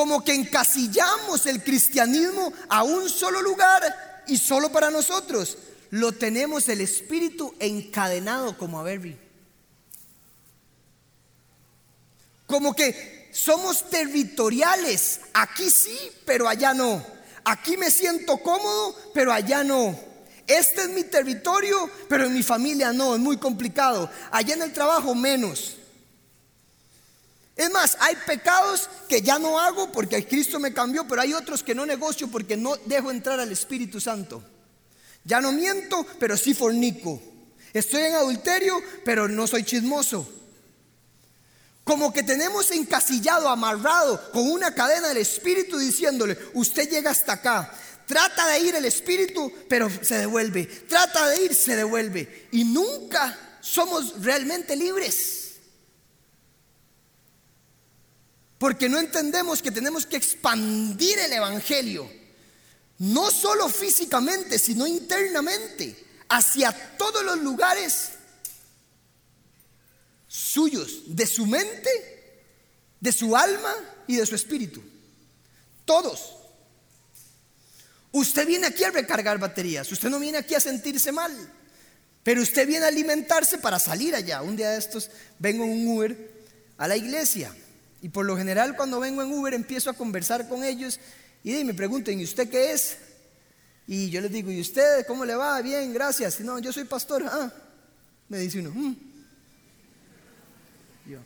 Como 0.00 0.24
que 0.24 0.32
encasillamos 0.32 1.44
el 1.44 1.62
cristianismo 1.62 2.54
a 2.70 2.84
un 2.84 3.10
solo 3.10 3.42
lugar 3.42 4.22
y 4.26 4.38
solo 4.38 4.72
para 4.72 4.90
nosotros 4.90 5.58
lo 5.90 6.12
tenemos 6.12 6.70
el 6.70 6.80
espíritu 6.80 7.54
encadenado 7.58 8.56
como 8.56 8.80
a 8.80 8.82
Berry. 8.82 9.18
Como 12.46 12.74
que 12.74 13.28
somos 13.30 13.90
territoriales. 13.90 15.20
Aquí 15.34 15.68
sí, 15.68 15.98
pero 16.24 16.48
allá 16.48 16.72
no. 16.72 17.04
Aquí 17.44 17.76
me 17.76 17.90
siento 17.90 18.38
cómodo, 18.38 18.96
pero 19.12 19.34
allá 19.34 19.62
no. 19.62 19.94
Este 20.46 20.80
es 20.80 20.88
mi 20.88 21.04
territorio, 21.04 21.90
pero 22.08 22.24
en 22.24 22.32
mi 22.32 22.42
familia 22.42 22.94
no, 22.94 23.16
es 23.16 23.20
muy 23.20 23.36
complicado. 23.36 24.10
Allá 24.30 24.54
en 24.54 24.62
el 24.62 24.72
trabajo 24.72 25.14
menos. 25.14 25.76
Es 27.60 27.70
más, 27.70 27.98
hay 28.00 28.16
pecados 28.26 28.88
que 29.06 29.20
ya 29.20 29.38
no 29.38 29.60
hago 29.60 29.92
porque 29.92 30.26
Cristo 30.26 30.58
me 30.58 30.72
cambió, 30.72 31.06
pero 31.06 31.20
hay 31.20 31.34
otros 31.34 31.62
que 31.62 31.74
no 31.74 31.84
negocio 31.84 32.26
porque 32.28 32.56
no 32.56 32.74
dejo 32.86 33.10
entrar 33.10 33.38
al 33.38 33.52
Espíritu 33.52 34.00
Santo. 34.00 34.42
Ya 35.24 35.42
no 35.42 35.52
miento, 35.52 36.06
pero 36.18 36.38
sí 36.38 36.54
fornico. 36.54 37.20
Estoy 37.74 38.04
en 38.04 38.14
adulterio, 38.14 38.80
pero 39.04 39.28
no 39.28 39.46
soy 39.46 39.62
chismoso. 39.64 40.26
Como 41.84 42.14
que 42.14 42.22
tenemos 42.22 42.70
encasillado, 42.70 43.50
amarrado 43.50 44.30
con 44.32 44.50
una 44.50 44.74
cadena 44.74 45.08
del 45.08 45.18
Espíritu 45.18 45.76
diciéndole, 45.76 46.38
usted 46.54 46.88
llega 46.88 47.10
hasta 47.10 47.34
acá. 47.34 47.70
Trata 48.06 48.46
de 48.46 48.58
ir 48.60 48.74
el 48.74 48.86
Espíritu, 48.86 49.52
pero 49.68 49.90
se 50.00 50.16
devuelve. 50.16 50.64
Trata 50.64 51.28
de 51.28 51.42
ir, 51.42 51.54
se 51.54 51.76
devuelve. 51.76 52.48
Y 52.52 52.64
nunca 52.64 53.58
somos 53.60 54.22
realmente 54.22 54.74
libres. 54.76 55.39
Porque 58.60 58.90
no 58.90 58.98
entendemos 58.98 59.62
que 59.62 59.70
tenemos 59.70 60.04
que 60.04 60.18
expandir 60.18 61.18
el 61.18 61.32
Evangelio 61.32 62.10
no 62.98 63.30
solo 63.30 63.70
físicamente, 63.70 64.58
sino 64.58 64.86
internamente, 64.86 65.96
hacia 66.28 66.70
todos 66.98 67.24
los 67.24 67.38
lugares 67.38 68.10
suyos, 70.28 71.04
de 71.06 71.26
su 71.26 71.46
mente, 71.46 71.88
de 73.00 73.10
su 73.12 73.34
alma 73.34 73.74
y 74.06 74.16
de 74.16 74.26
su 74.26 74.34
espíritu. 74.34 74.82
Todos. 75.86 76.34
Usted 78.12 78.46
viene 78.46 78.66
aquí 78.66 78.84
a 78.84 78.90
recargar 78.90 79.38
baterías, 79.38 79.90
usted 79.90 80.10
no 80.10 80.20
viene 80.20 80.36
aquí 80.36 80.54
a 80.54 80.60
sentirse 80.60 81.12
mal, 81.12 81.32
pero 82.22 82.42
usted 82.42 82.68
viene 82.68 82.84
a 82.84 82.88
alimentarse 82.88 83.56
para 83.56 83.78
salir 83.78 84.14
allá. 84.14 84.42
Un 84.42 84.54
día 84.54 84.68
de 84.68 84.78
estos 84.78 85.10
vengo 85.38 85.64
en 85.64 85.70
un 85.70 85.96
Uber 85.96 86.30
a 86.76 86.86
la 86.86 86.98
iglesia 86.98 87.56
Y 88.02 88.08
por 88.08 88.24
lo 88.24 88.36
general 88.36 88.76
cuando 88.76 89.00
vengo 89.00 89.22
en 89.22 89.32
Uber 89.32 89.52
empiezo 89.52 89.90
a 89.90 89.94
conversar 89.94 90.48
con 90.48 90.64
ellos 90.64 90.98
y 91.42 91.64
me 91.64 91.74
preguntan, 91.74 92.18
¿y 92.20 92.24
usted 92.24 92.48
qué 92.48 92.72
es? 92.72 92.98
Y 93.86 94.10
yo 94.10 94.20
les 94.20 94.30
digo, 94.30 94.50
¿y 94.50 94.60
usted 94.60 95.06
cómo 95.06 95.24
le 95.24 95.34
va? 95.34 95.60
Bien, 95.62 95.92
gracias. 95.92 96.40
No, 96.40 96.58
yo 96.58 96.72
soy 96.72 96.84
pastor. 96.84 97.24
Ah, 97.26 97.52
me 98.28 98.38
dice 98.38 98.60
uno. 98.60 98.70
Mm". 98.70 98.96
Yo, 101.06 101.18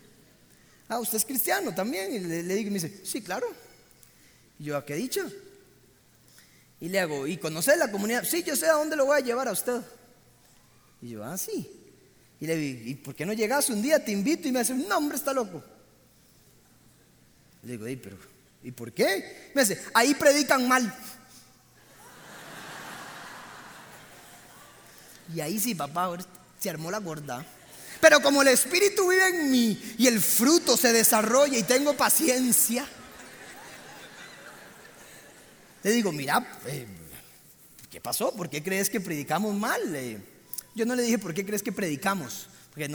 ah, 0.88 0.98
usted 0.98 1.18
es 1.18 1.24
cristiano 1.24 1.74
también. 1.74 2.14
Y 2.14 2.20
le, 2.20 2.42
digo, 2.42 2.68
y 2.68 2.70
me 2.70 2.80
dice, 2.80 3.04
sí, 3.04 3.20
claro. 3.20 3.46
Y 4.58 4.64
yo, 4.64 4.76
¿a 4.76 4.84
qué 4.86 4.94
dicho? 4.94 5.30
Y 6.80 6.88
le 6.88 7.00
hago, 7.00 7.26
¿y 7.26 7.36
conoce 7.36 7.76
la 7.76 7.90
comunidad? 7.90 8.24
Sí, 8.24 8.42
yo 8.42 8.56
sé 8.56 8.66
a 8.66 8.74
dónde 8.74 8.96
lo 8.96 9.06
voy 9.06 9.18
a 9.18 9.24
llevar 9.24 9.48
a 9.48 9.52
usted. 9.52 9.80
Y 11.02 11.10
yo, 11.10 11.24
ah, 11.24 11.36
sí. 11.36 11.68
Y 12.40 12.46
le 12.46 12.56
digo, 12.56 12.80
¿y 12.88 12.94
por 12.94 13.14
qué 13.14 13.26
no 13.26 13.32
llegas 13.32 13.68
un 13.68 13.82
día? 13.82 14.02
Te 14.02 14.12
invito. 14.12 14.48
Y 14.48 14.52
me 14.52 14.60
dice, 14.60 14.74
no, 14.74 14.96
hombre, 14.96 15.16
está 15.16 15.32
loco. 15.32 15.62
Le 17.64 17.78
digo, 17.78 17.84
pero 18.02 18.16
¿y 18.62 18.70
por 18.70 18.92
qué? 18.92 19.50
Me 19.54 19.62
dice, 19.62 19.82
ahí 19.94 20.14
predican 20.14 20.68
mal. 20.68 20.94
Y 25.34 25.40
ahí 25.40 25.58
sí, 25.58 25.74
papá, 25.74 26.16
se 26.58 26.70
armó 26.70 26.90
la 26.90 26.98
gorda. 26.98 27.44
Pero 28.00 28.20
como 28.20 28.42
el 28.42 28.48
Espíritu 28.48 29.08
vive 29.08 29.28
en 29.28 29.50
mí 29.50 29.94
y 29.96 30.06
el 30.06 30.20
fruto 30.20 30.76
se 30.76 30.92
desarrolla 30.92 31.56
y 31.56 31.62
tengo 31.62 31.96
paciencia, 31.96 32.86
le 35.82 35.90
digo, 35.90 36.12
mira, 36.12 36.46
eh, 36.66 36.86
¿qué 37.90 38.00
pasó? 38.00 38.34
¿Por 38.34 38.50
qué 38.50 38.62
crees 38.62 38.90
que 38.90 39.00
predicamos 39.00 39.54
mal? 39.54 39.80
Yo 40.74 40.84
no 40.84 40.94
le 40.94 41.02
dije, 41.02 41.18
¿por 41.18 41.32
qué 41.32 41.46
crees 41.46 41.62
que 41.62 41.72
predicamos? 41.72 42.48
Porque 42.70 42.90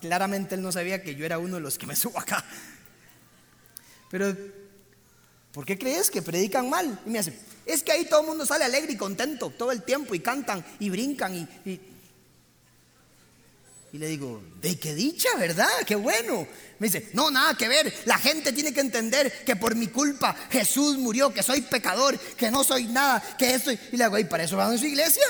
claramente 0.00 0.54
él 0.54 0.62
no 0.62 0.72
sabía 0.72 1.02
que 1.02 1.14
yo 1.14 1.24
era 1.26 1.38
uno 1.38 1.56
de 1.56 1.60
los 1.60 1.78
que 1.78 1.86
me 1.86 1.94
subo 1.94 2.18
acá. 2.18 2.44
Pero, 4.10 4.36
¿por 5.52 5.64
qué 5.64 5.78
crees 5.78 6.10
que 6.10 6.22
predican 6.22 6.68
mal? 6.68 7.00
Y 7.04 7.10
me 7.10 7.18
hace, 7.18 7.38
es 7.66 7.82
que 7.82 7.92
ahí 7.92 8.06
todo 8.06 8.22
el 8.22 8.26
mundo 8.26 8.46
sale 8.46 8.64
alegre 8.64 8.92
y 8.92 8.96
contento 8.96 9.50
todo 9.50 9.72
el 9.72 9.82
tiempo 9.82 10.14
y 10.14 10.20
cantan 10.20 10.64
y 10.80 10.88
brincan 10.88 11.34
y, 11.34 11.46
y, 13.92 13.98
le 13.98 14.06
digo, 14.06 14.42
de 14.60 14.78
qué 14.78 14.94
dicha, 14.94 15.28
¿verdad? 15.38 15.68
Qué 15.86 15.96
bueno. 15.96 16.46
Me 16.78 16.86
dice, 16.86 17.10
no, 17.12 17.30
nada 17.30 17.54
que 17.54 17.68
ver. 17.68 17.92
La 18.04 18.18
gente 18.18 18.52
tiene 18.52 18.72
que 18.72 18.80
entender 18.80 19.44
que 19.44 19.56
por 19.56 19.74
mi 19.74 19.88
culpa 19.88 20.34
Jesús 20.50 20.96
murió, 20.98 21.32
que 21.32 21.42
soy 21.42 21.60
pecador, 21.62 22.18
que 22.18 22.50
no 22.50 22.64
soy 22.64 22.84
nada, 22.84 23.22
que 23.36 23.54
estoy. 23.54 23.78
Y 23.92 23.96
le 23.96 24.04
digo, 24.04 24.18
¿y 24.18 24.24
para 24.24 24.44
eso 24.44 24.56
van 24.56 24.72
a 24.72 24.78
su 24.78 24.86
iglesia? 24.86 25.24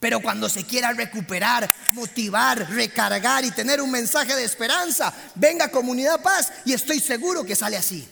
Pero 0.00 0.20
cuando 0.20 0.48
se 0.48 0.64
quiera 0.64 0.92
recuperar, 0.92 1.72
motivar, 1.92 2.70
recargar 2.70 3.44
y 3.44 3.50
tener 3.50 3.80
un 3.80 3.90
mensaje 3.90 4.34
de 4.36 4.44
esperanza, 4.44 5.12
venga 5.34 5.70
comunidad 5.70 6.22
paz 6.22 6.52
y 6.64 6.72
estoy 6.72 7.00
seguro 7.00 7.44
que 7.44 7.56
sale 7.56 7.76
así. 7.76 8.06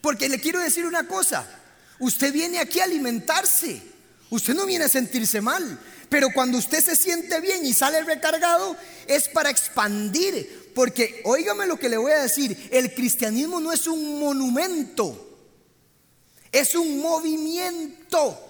Porque 0.00 0.28
le 0.28 0.40
quiero 0.40 0.60
decir 0.60 0.86
una 0.86 1.06
cosa, 1.06 1.46
usted 1.98 2.32
viene 2.32 2.58
aquí 2.58 2.80
a 2.80 2.84
alimentarse, 2.84 3.82
usted 4.30 4.54
no 4.54 4.64
viene 4.64 4.86
a 4.86 4.88
sentirse 4.88 5.42
mal, 5.42 5.78
pero 6.08 6.28
cuando 6.32 6.56
usted 6.56 6.82
se 6.82 6.96
siente 6.96 7.40
bien 7.40 7.66
y 7.66 7.74
sale 7.74 8.02
recargado 8.02 8.74
es 9.06 9.28
para 9.28 9.50
expandir, 9.50 10.72
porque 10.74 11.20
óigame 11.24 11.66
lo 11.66 11.78
que 11.78 11.90
le 11.90 11.98
voy 11.98 12.12
a 12.12 12.22
decir, 12.22 12.68
el 12.72 12.94
cristianismo 12.94 13.60
no 13.60 13.72
es 13.72 13.86
un 13.86 14.18
monumento, 14.18 15.36
es 16.50 16.74
un 16.74 17.00
movimiento. 17.00 18.44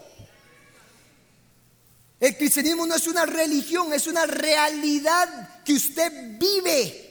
El 2.20 2.37
cristianismo 2.37 2.87
no 2.87 2.96
es 2.96 3.07
una 3.07 3.26
religión, 3.26 3.92
es 3.92 4.07
una 4.07 4.26
realidad 4.26 5.62
que 5.64 5.74
usted 5.74 6.38
vive. 6.38 7.04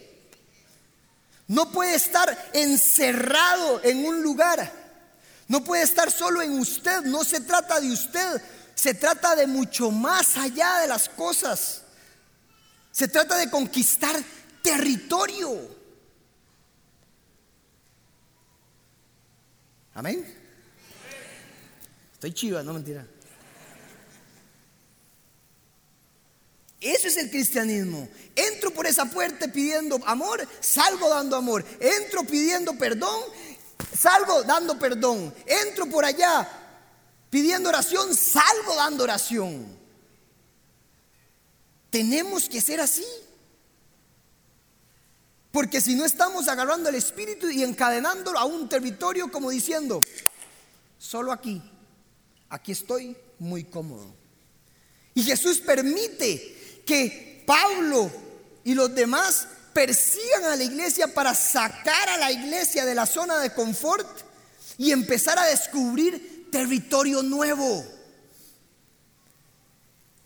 No 1.47 1.71
puede 1.71 1.95
estar 1.95 2.49
encerrado 2.53 3.81
en 3.83 4.05
un 4.05 4.21
lugar. 4.21 4.69
No 5.47 5.63
puede 5.63 5.83
estar 5.83 6.11
solo 6.11 6.41
en 6.41 6.59
usted. 6.59 7.03
No 7.03 7.23
se 7.23 7.39
trata 7.39 7.79
de 7.79 7.89
usted. 7.89 8.41
Se 8.75 8.93
trata 8.93 9.35
de 9.35 9.47
mucho 9.47 9.91
más 9.91 10.35
allá 10.35 10.79
de 10.81 10.87
las 10.87 11.07
cosas. 11.07 11.83
Se 12.91 13.07
trata 13.07 13.37
de 13.37 13.49
conquistar 13.49 14.15
territorio. 14.61 15.77
Amén. 19.93 20.35
Estoy 22.13 22.33
chiva, 22.33 22.61
no 22.61 22.73
mentira. 22.73 23.07
Eso 26.79 27.07
es 27.07 27.17
el 27.17 27.31
cristianismo. 27.31 28.07
Entro 28.35 28.71
por 28.71 28.85
esa 28.85 29.05
puerta 29.05 29.47
pidiendo 29.47 29.99
amor, 30.05 30.47
salgo 30.59 31.09
dando 31.09 31.35
amor. 31.35 31.65
Entro 31.79 32.23
pidiendo 32.23 32.77
perdón, 32.77 33.23
salgo 33.97 34.43
dando 34.43 34.77
perdón. 34.77 35.33
Entro 35.45 35.87
por 35.87 36.05
allá 36.05 36.47
pidiendo 37.29 37.69
oración, 37.69 38.15
salgo 38.15 38.75
dando 38.75 39.03
oración. 39.03 39.65
Tenemos 41.89 42.47
que 42.47 42.61
ser 42.61 42.79
así. 42.79 43.05
Porque 45.51 45.81
si 45.81 45.95
no 45.95 46.05
estamos 46.05 46.47
agarrando 46.47 46.89
el 46.89 46.95
espíritu 46.95 47.49
y 47.49 47.63
encadenándolo 47.63 48.37
a 48.37 48.45
un 48.45 48.69
territorio 48.69 49.31
como 49.31 49.49
diciendo, 49.49 50.03
solo 50.99 51.31
aquí, 51.31 51.59
aquí 52.49 52.73
estoy 52.73 53.17
muy 53.39 53.63
cómodo. 53.63 54.13
Y 55.15 55.23
Jesús 55.23 55.59
permite 55.59 56.56
que 56.87 57.43
Pablo 57.45 58.09
y 58.63 58.73
los 58.73 58.95
demás 58.95 59.47
persigan 59.73 60.45
a 60.45 60.55
la 60.55 60.63
iglesia 60.63 61.13
para 61.13 61.35
sacar 61.35 62.09
a 62.09 62.17
la 62.17 62.31
iglesia 62.31 62.83
de 62.83 62.95
la 62.95 63.05
zona 63.05 63.37
de 63.37 63.53
confort 63.53 64.07
y 64.79 64.91
empezar 64.91 65.37
a 65.37 65.45
descubrir 65.45 66.49
territorio 66.51 67.21
nuevo. 67.21 67.85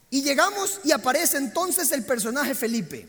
Y 0.10 0.21
llegamos 0.21 0.80
y 0.84 0.91
aparece 0.91 1.38
entonces 1.38 1.91
el 1.91 2.06
personaje 2.06 2.56
Felipe. 2.56 3.08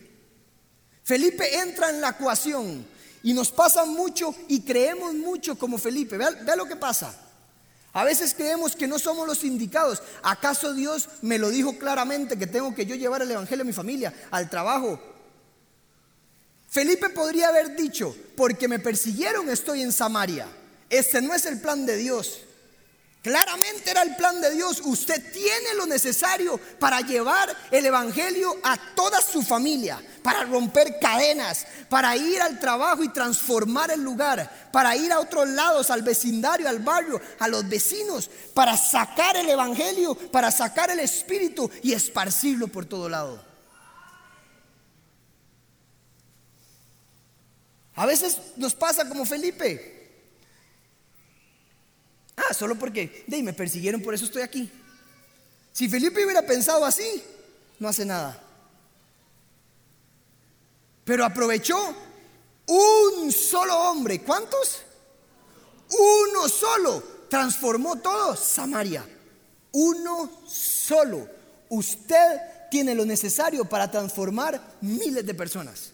Felipe 1.05 1.59
entra 1.59 1.91
en 1.91 2.01
la 2.01 2.11
ecuación 2.11 2.87
y 3.23 3.35
nos 3.35 3.51
pasa 3.51 3.85
mucho 3.85 4.35
y 4.49 4.63
creemos 4.63 5.15
mucho 5.15 5.57
como 5.57 5.79
Felipe. 5.79 6.17
Vea, 6.17 6.31
vea 6.31 6.57
lo 6.57 6.67
que 6.67 6.77
pasa. 6.77 7.15
A 7.93 8.05
veces 8.05 8.35
creemos 8.35 8.75
que 8.75 8.87
no 8.87 8.99
somos 8.99 9.27
los 9.27 9.45
indicados. 9.45 10.03
¿Acaso 10.23 10.73
Dios 10.73 11.09
me 11.21 11.39
lo 11.39 11.51
dijo 11.51 11.79
claramente 11.79 12.39
que 12.39 12.47
tengo 12.47 12.75
que 12.75 12.87
yo 12.87 12.95
llevar 12.95 13.23
el 13.23 13.31
Evangelio 13.31 13.63
a 13.63 13.67
mi 13.67 13.73
familia, 13.73 14.15
al 14.31 14.49
trabajo? 14.49 15.01
Felipe 16.69 17.11
podría 17.11 17.49
haber 17.49 17.77
dicho, 17.77 18.17
porque 18.35 18.67
me 18.67 18.79
persiguieron 18.79 19.51
estoy 19.51 19.83
en 19.83 19.93
Samaria. 19.93 20.47
Este 20.89 21.21
no 21.21 21.35
es 21.35 21.45
el 21.45 21.61
plan 21.61 21.85
de 21.85 21.97
Dios. 21.97 22.41
Claramente 23.23 23.89
era 23.89 24.03
el 24.03 24.17
plan 24.17 24.41
de 24.41 24.51
Dios. 24.51 24.83
Usted 24.85 25.33
tiene 25.33 25.75
lo 25.77 25.87
necesario 25.87 26.59
para 26.81 27.01
llevar 27.03 27.57
el 27.71 27.87
Evangelio 27.87 28.59
a 28.65 28.77
toda 28.97 29.23
su 29.23 29.43
familia, 29.43 30.03
para 30.25 30.43
romper 30.43 30.99
cadenas, 30.99 31.65
para 31.89 32.17
ir 32.17 32.43
al 32.43 32.59
trabajo 32.59 33.05
y 33.05 33.13
transformar 33.13 33.93
el 33.93 34.03
lugar, 34.03 34.71
para 34.73 34.97
ir 34.97 35.13
a 35.13 35.21
otros 35.21 35.49
lados, 35.49 35.93
al 35.93 36.03
vecindario, 36.03 36.69
al 36.69 36.81
barrio, 36.81 37.21
a 37.39 37.47
los 37.47 37.69
vecinos, 37.69 38.29
para 38.55 38.77
sacar 38.77 39.37
el 39.37 39.49
Evangelio, 39.49 40.17
para 40.17 40.51
sacar 40.51 40.91
el 40.91 40.99
Espíritu 40.99 41.71
y 41.81 41.93
esparcirlo 41.93 42.67
por 42.67 42.87
todo 42.87 43.09
lado. 43.09 43.41
A 47.95 48.05
veces 48.05 48.39
nos 48.57 48.75
pasa 48.75 49.09
como 49.09 49.25
Felipe. 49.25 50.02
Ah, 52.49 52.55
solo 52.55 52.77
porque 52.77 53.25
de 53.27 53.43
me 53.43 53.53
persiguieron, 53.53 54.01
por 54.03 54.15
eso 54.15 54.25
estoy 54.25 54.43
aquí. 54.43 54.71
Si 55.73 55.89
Felipe 55.89 56.25
hubiera 56.25 56.43
pensado 56.43 56.85
así, 56.85 57.23
no 57.79 57.89
hace 57.89 58.05
nada. 58.05 58.43
Pero 61.05 61.25
aprovechó 61.25 61.95
un 62.67 63.33
solo 63.33 63.77
hombre. 63.77 64.21
¿Cuántos? 64.21 64.83
Uno 65.91 66.49
solo. 66.49 67.03
Transformó 67.29 67.97
todo 67.97 68.37
Samaria. 68.37 69.05
Uno 69.73 70.31
solo. 70.47 71.29
Usted 71.71 72.69
tiene 72.71 72.95
lo 72.95 73.05
necesario 73.05 73.65
para 73.65 73.91
transformar 73.91 74.77
miles 74.81 75.27
de 75.27 75.35
personas. 75.35 75.91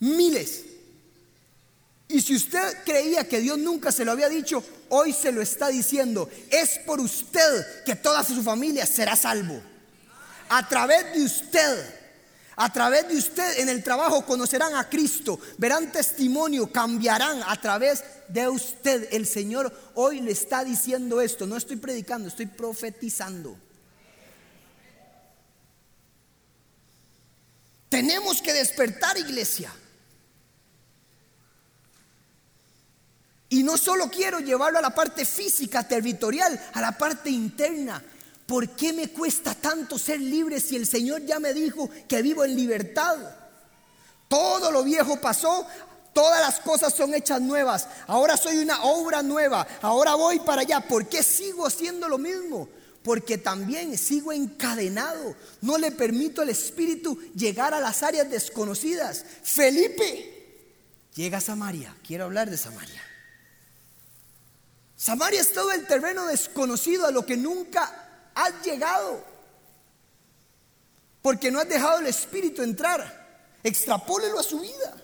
Miles. 0.00 0.64
Y 2.08 2.22
si 2.22 2.34
usted 2.34 2.84
creía 2.84 3.28
que 3.28 3.40
Dios 3.40 3.58
nunca 3.58 3.92
se 3.92 4.04
lo 4.04 4.12
había 4.12 4.30
dicho, 4.30 4.64
hoy 4.88 5.12
se 5.12 5.30
lo 5.30 5.42
está 5.42 5.68
diciendo. 5.68 6.28
Es 6.50 6.78
por 6.86 7.00
usted 7.00 7.84
que 7.84 7.96
toda 7.96 8.24
su 8.24 8.42
familia 8.42 8.86
será 8.86 9.14
salvo. 9.14 9.60
A 10.48 10.66
través 10.66 11.12
de 11.14 11.22
usted. 11.22 11.94
A 12.56 12.72
través 12.72 13.06
de 13.08 13.16
usted 13.16 13.60
en 13.60 13.68
el 13.68 13.84
trabajo 13.84 14.26
conocerán 14.26 14.74
a 14.74 14.88
Cristo, 14.88 15.38
verán 15.58 15.92
testimonio, 15.92 16.72
cambiarán 16.72 17.40
a 17.46 17.60
través 17.60 18.02
de 18.26 18.48
usted. 18.48 19.06
El 19.12 19.28
Señor 19.28 19.72
hoy 19.94 20.20
le 20.20 20.32
está 20.32 20.64
diciendo 20.64 21.20
esto. 21.20 21.46
No 21.46 21.56
estoy 21.56 21.76
predicando, 21.76 22.26
estoy 22.26 22.46
profetizando. 22.46 23.56
Tenemos 27.88 28.42
que 28.42 28.52
despertar, 28.52 29.16
iglesia. 29.18 29.72
No 33.50 33.78
solo 33.78 34.10
quiero 34.10 34.40
llevarlo 34.40 34.78
a 34.78 34.82
la 34.82 34.94
parte 34.94 35.24
física, 35.24 35.86
territorial, 35.86 36.60
a 36.74 36.80
la 36.80 36.92
parte 36.92 37.30
interna. 37.30 38.02
¿Por 38.46 38.70
qué 38.70 38.92
me 38.92 39.08
cuesta 39.08 39.54
tanto 39.54 39.98
ser 39.98 40.20
libre 40.20 40.60
si 40.60 40.76
el 40.76 40.86
Señor 40.86 41.24
ya 41.24 41.38
me 41.38 41.52
dijo 41.52 41.88
que 42.08 42.22
vivo 42.22 42.44
en 42.44 42.56
libertad? 42.56 43.18
Todo 44.28 44.70
lo 44.70 44.84
viejo 44.84 45.20
pasó, 45.20 45.66
todas 46.12 46.40
las 46.40 46.60
cosas 46.60 46.94
son 46.94 47.14
hechas 47.14 47.40
nuevas. 47.40 47.88
Ahora 48.06 48.36
soy 48.36 48.58
una 48.58 48.84
obra 48.84 49.22
nueva, 49.22 49.66
ahora 49.80 50.14
voy 50.14 50.40
para 50.40 50.62
allá. 50.62 50.80
¿Por 50.80 51.08
qué 51.08 51.22
sigo 51.22 51.66
haciendo 51.66 52.08
lo 52.08 52.18
mismo? 52.18 52.68
Porque 53.02 53.38
también 53.38 53.96
sigo 53.96 54.32
encadenado. 54.32 55.34
No 55.62 55.78
le 55.78 55.90
permito 55.90 56.42
al 56.42 56.50
Espíritu 56.50 57.18
llegar 57.34 57.72
a 57.72 57.80
las 57.80 58.02
áreas 58.02 58.30
desconocidas. 58.30 59.24
Felipe 59.42 60.34
llega 61.14 61.38
a 61.38 61.42
Samaria. 61.42 61.96
Quiero 62.06 62.24
hablar 62.24 62.50
de 62.50 62.58
Samaria. 62.58 63.07
Samaria 64.98 65.40
es 65.40 65.52
todo 65.52 65.70
el 65.70 65.86
terreno 65.86 66.26
desconocido 66.26 67.06
a 67.06 67.12
lo 67.12 67.24
que 67.24 67.36
nunca 67.36 68.30
has 68.34 68.52
llegado. 68.64 69.24
Porque 71.22 71.52
no 71.52 71.60
has 71.60 71.68
dejado 71.68 72.00
el 72.00 72.06
Espíritu 72.06 72.62
entrar. 72.62 73.46
Extrapólelo 73.62 74.40
a 74.40 74.42
su 74.42 74.58
vida. 74.58 74.96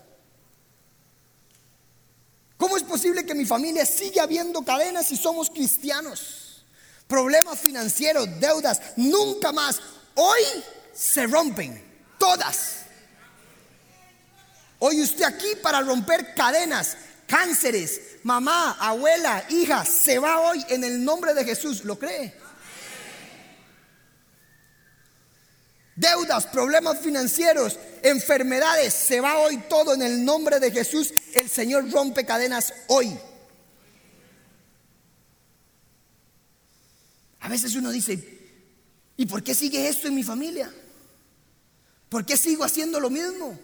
¿Cómo 2.57 2.77
es 2.77 2.83
posible 2.83 3.25
que 3.25 3.37
mi 3.37 3.45
familia 3.45 3.87
siga 3.87 4.25
habiendo 4.25 4.65
cadenas 4.65 5.07
si 5.07 5.17
somos 5.17 5.49
cristianos? 5.49 6.65
Problemas 7.07 7.61
financieros, 7.61 8.29
deudas, 8.41 8.81
nunca 8.97 9.53
más. 9.53 9.81
Hoy 10.17 10.43
se 10.93 11.29
rompen 11.29 11.81
todas. 12.19 12.79
Hoy 14.81 15.03
usted 15.03 15.23
aquí 15.23 15.55
para 15.63 15.83
romper 15.83 16.35
cadenas, 16.35 16.97
cánceres, 17.35 18.01
mamá, 18.23 18.77
abuela, 18.79 19.45
hija, 19.49 19.85
se 19.85 20.21
va 20.21 20.39
hoy 20.39 20.65
en 20.69 20.85
el 20.85 21.05
nombre 21.05 21.35
de 21.35 21.45
Jesús. 21.45 21.85
¿Lo 21.85 21.99
cree? 21.99 22.33
Deudas, 25.97 26.47
problemas 26.47 27.01
financieros, 27.01 27.77
enfermedades, 28.03 28.95
se 28.95 29.21
va 29.21 29.39
hoy 29.39 29.57
todo 29.69 29.95
en 29.95 30.03
el 30.03 30.25
nombre 30.25 30.61
de 30.61 30.71
Jesús. 30.71 31.13
El 31.35 31.51
Señor 31.51 31.91
rompe 31.91 32.25
cadenas 32.25 32.73
hoy. 32.87 33.19
A 37.41 37.49
veces 37.49 37.75
uno 37.75 37.91
dice, 37.91 38.43
¿y 39.17 39.27
por 39.27 39.43
qué 39.43 39.57
sigue 39.57 39.89
esto 39.89 40.07
en 40.07 40.15
mi 40.15 40.23
familia? 40.23 40.73
¿Por 42.09 42.25
qué 42.25 42.37
sigo 42.37 42.63
haciendo 42.63 43.01
lo 43.01 43.11
mismo? 43.11 43.59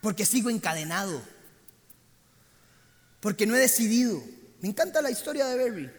Porque 0.00 0.24
sigo 0.24 0.48
encadenado. 0.48 1.35
Porque 3.26 3.44
no 3.44 3.56
he 3.56 3.58
decidido. 3.58 4.22
Me 4.60 4.68
encanta 4.68 5.02
la 5.02 5.10
historia 5.10 5.46
de 5.46 5.56
Berry. 5.56 5.90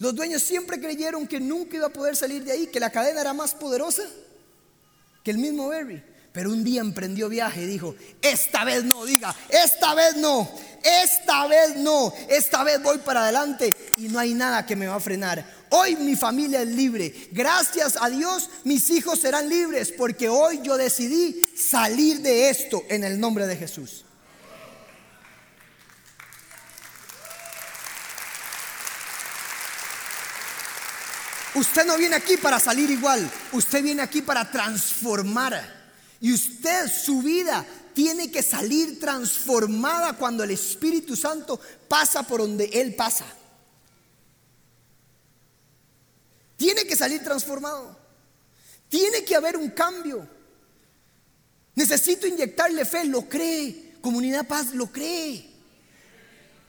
Los 0.00 0.12
dueños 0.12 0.42
siempre 0.42 0.80
creyeron 0.80 1.28
que 1.28 1.38
nunca 1.38 1.76
iba 1.76 1.86
a 1.86 1.92
poder 1.92 2.16
salir 2.16 2.42
de 2.42 2.50
ahí, 2.50 2.66
que 2.66 2.80
la 2.80 2.90
cadena 2.90 3.20
era 3.20 3.32
más 3.32 3.54
poderosa 3.54 4.02
que 5.22 5.30
el 5.30 5.38
mismo 5.38 5.68
Berry. 5.68 6.02
Pero 6.32 6.50
un 6.50 6.64
día 6.64 6.80
emprendió 6.80 7.28
viaje 7.28 7.62
y 7.62 7.66
dijo, 7.66 7.94
esta 8.20 8.64
vez 8.64 8.82
no, 8.82 9.04
diga, 9.04 9.32
esta 9.48 9.94
vez 9.94 10.16
no, 10.16 10.50
esta 10.82 11.46
vez 11.46 11.76
no, 11.76 12.12
esta 12.28 12.64
vez 12.64 12.82
voy 12.82 12.98
para 12.98 13.22
adelante 13.22 13.72
y 13.98 14.08
no 14.08 14.18
hay 14.18 14.34
nada 14.34 14.66
que 14.66 14.74
me 14.74 14.88
va 14.88 14.96
a 14.96 15.00
frenar. 15.00 15.61
Hoy 15.74 15.96
mi 15.96 16.16
familia 16.16 16.60
es 16.60 16.68
libre. 16.68 17.30
Gracias 17.32 17.96
a 17.98 18.10
Dios 18.10 18.50
mis 18.64 18.90
hijos 18.90 19.20
serán 19.20 19.48
libres 19.48 19.90
porque 19.96 20.28
hoy 20.28 20.60
yo 20.62 20.76
decidí 20.76 21.42
salir 21.56 22.20
de 22.20 22.50
esto 22.50 22.84
en 22.90 23.04
el 23.04 23.18
nombre 23.18 23.46
de 23.46 23.56
Jesús. 23.56 24.04
Usted 31.54 31.86
no 31.86 31.96
viene 31.96 32.16
aquí 32.16 32.36
para 32.36 32.60
salir 32.60 32.90
igual, 32.90 33.30
usted 33.52 33.82
viene 33.82 34.02
aquí 34.02 34.20
para 34.20 34.50
transformar. 34.50 35.80
Y 36.20 36.34
usted, 36.34 36.92
su 36.92 37.22
vida, 37.22 37.64
tiene 37.94 38.30
que 38.30 38.42
salir 38.42 39.00
transformada 39.00 40.12
cuando 40.18 40.44
el 40.44 40.50
Espíritu 40.50 41.16
Santo 41.16 41.58
pasa 41.88 42.22
por 42.24 42.40
donde 42.40 42.66
Él 42.74 42.94
pasa. 42.94 43.24
Tiene 46.62 46.84
que 46.84 46.94
salir 46.94 47.24
transformado. 47.24 47.98
Tiene 48.88 49.24
que 49.24 49.34
haber 49.34 49.56
un 49.56 49.70
cambio. 49.70 50.28
Necesito 51.74 52.24
inyectarle 52.24 52.84
fe, 52.84 53.04
lo 53.04 53.28
cree. 53.28 53.96
Comunidad 54.00 54.46
Paz 54.46 54.72
lo 54.72 54.86
cree. 54.86 55.44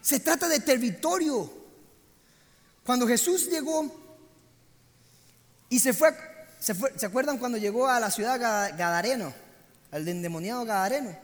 Se 0.01 0.19
trata 0.19 0.49
de 0.49 0.61
territorio. 0.61 1.47
Cuando 2.83 3.07
Jesús 3.07 3.47
llegó 3.51 3.95
y 5.69 5.77
se 5.77 5.93
fue, 5.93 6.09
se 6.59 6.73
¿se 6.73 7.05
acuerdan 7.05 7.37
cuando 7.37 7.59
llegó 7.59 7.87
a 7.87 7.99
la 7.99 8.09
ciudad 8.09 8.39
Gadareno? 8.39 9.31
Al 9.91 10.07
endemoniado 10.07 10.65
Gadareno. 10.65 11.15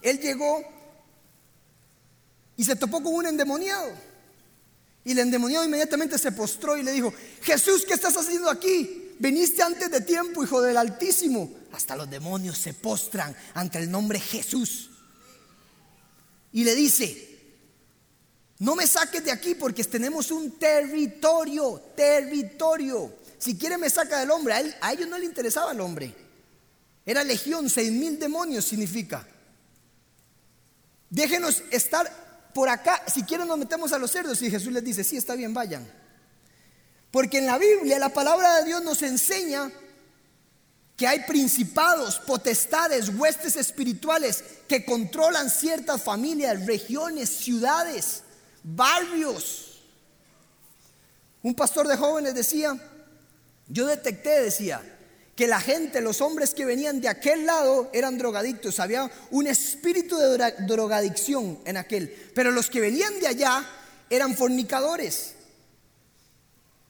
Él 0.00 0.20
llegó 0.20 0.62
y 2.56 2.64
se 2.64 2.76
topó 2.76 3.02
con 3.02 3.16
un 3.16 3.26
endemoniado. 3.26 4.13
Y 5.04 5.12
el 5.12 5.18
endemoniado 5.18 5.64
inmediatamente 5.64 6.18
se 6.18 6.32
postró 6.32 6.76
y 6.76 6.82
le 6.82 6.92
dijo, 6.92 7.12
Jesús, 7.42 7.84
¿qué 7.86 7.94
estás 7.94 8.16
haciendo 8.16 8.48
aquí? 8.48 9.12
Veniste 9.18 9.62
antes 9.62 9.90
de 9.90 10.00
tiempo, 10.00 10.42
hijo 10.42 10.62
del 10.62 10.76
Altísimo. 10.76 11.52
Hasta 11.72 11.94
los 11.94 12.08
demonios 12.08 12.56
se 12.56 12.72
postran 12.72 13.36
ante 13.52 13.78
el 13.78 13.90
nombre 13.90 14.18
Jesús. 14.18 14.90
Y 16.52 16.64
le 16.64 16.74
dice, 16.74 17.34
no 18.60 18.76
me 18.76 18.86
saques 18.86 19.24
de 19.24 19.32
aquí 19.32 19.54
porque 19.54 19.84
tenemos 19.84 20.30
un 20.30 20.52
territorio, 20.52 21.92
territorio. 21.94 23.12
Si 23.38 23.58
quiere 23.58 23.76
me 23.76 23.90
saca 23.90 24.20
del 24.20 24.30
hombre. 24.30 24.54
A, 24.80 24.92
ellos 24.92 25.08
no 25.08 25.18
le 25.18 25.26
interesaba 25.26 25.72
el 25.72 25.80
hombre. 25.80 26.14
Era 27.04 27.22
legión, 27.22 27.68
seis 27.68 27.92
mil 27.92 28.18
demonios 28.18 28.64
significa. 28.64 29.26
Déjenos 31.10 31.62
estar 31.70 32.23
por 32.54 32.68
acá. 32.68 33.02
Si 33.06 33.24
quieren 33.24 33.48
nos 33.48 33.58
metemos 33.58 33.92
a 33.92 33.98
los 33.98 34.10
cerdos. 34.10 34.40
Y 34.42 34.50
Jesús 34.50 34.72
les 34.72 34.84
dice, 34.84 35.04
sí, 35.04 35.16
está 35.16 35.34
bien, 35.34 35.52
vayan. 35.52 35.86
Porque 37.10 37.38
en 37.38 37.46
la 37.46 37.58
Biblia 37.58 37.98
la 37.98 38.08
palabra 38.08 38.58
de 38.58 38.64
Dios 38.64 38.82
nos 38.82 39.02
enseña 39.02 39.70
que 40.96 41.06
hay 41.06 41.20
principados, 41.20 42.20
potestades, 42.20 43.08
huestes 43.08 43.56
espirituales 43.56 44.44
que 44.68 44.84
controlan 44.84 45.50
ciertas 45.50 46.02
familias, 46.02 46.66
regiones, 46.66 47.28
ciudades, 47.28 48.22
barrios. 48.62 49.82
Un 51.42 51.54
pastor 51.54 51.88
de 51.88 51.96
jóvenes 51.96 52.34
decía, 52.34 52.76
yo 53.68 53.86
detecté, 53.86 54.42
decía, 54.42 54.93
que 55.36 55.46
la 55.46 55.60
gente, 55.60 56.00
los 56.00 56.20
hombres 56.20 56.54
que 56.54 56.64
venían 56.64 57.00
de 57.00 57.08
aquel 57.08 57.44
lado 57.46 57.90
eran 57.92 58.18
drogadictos, 58.18 58.78
había 58.78 59.10
un 59.30 59.46
espíritu 59.46 60.16
de 60.16 60.52
drogadicción 60.66 61.58
en 61.64 61.76
aquel, 61.76 62.08
pero 62.34 62.52
los 62.52 62.70
que 62.70 62.80
venían 62.80 63.18
de 63.20 63.26
allá 63.26 63.66
eran 64.08 64.36
fornicadores. 64.36 65.34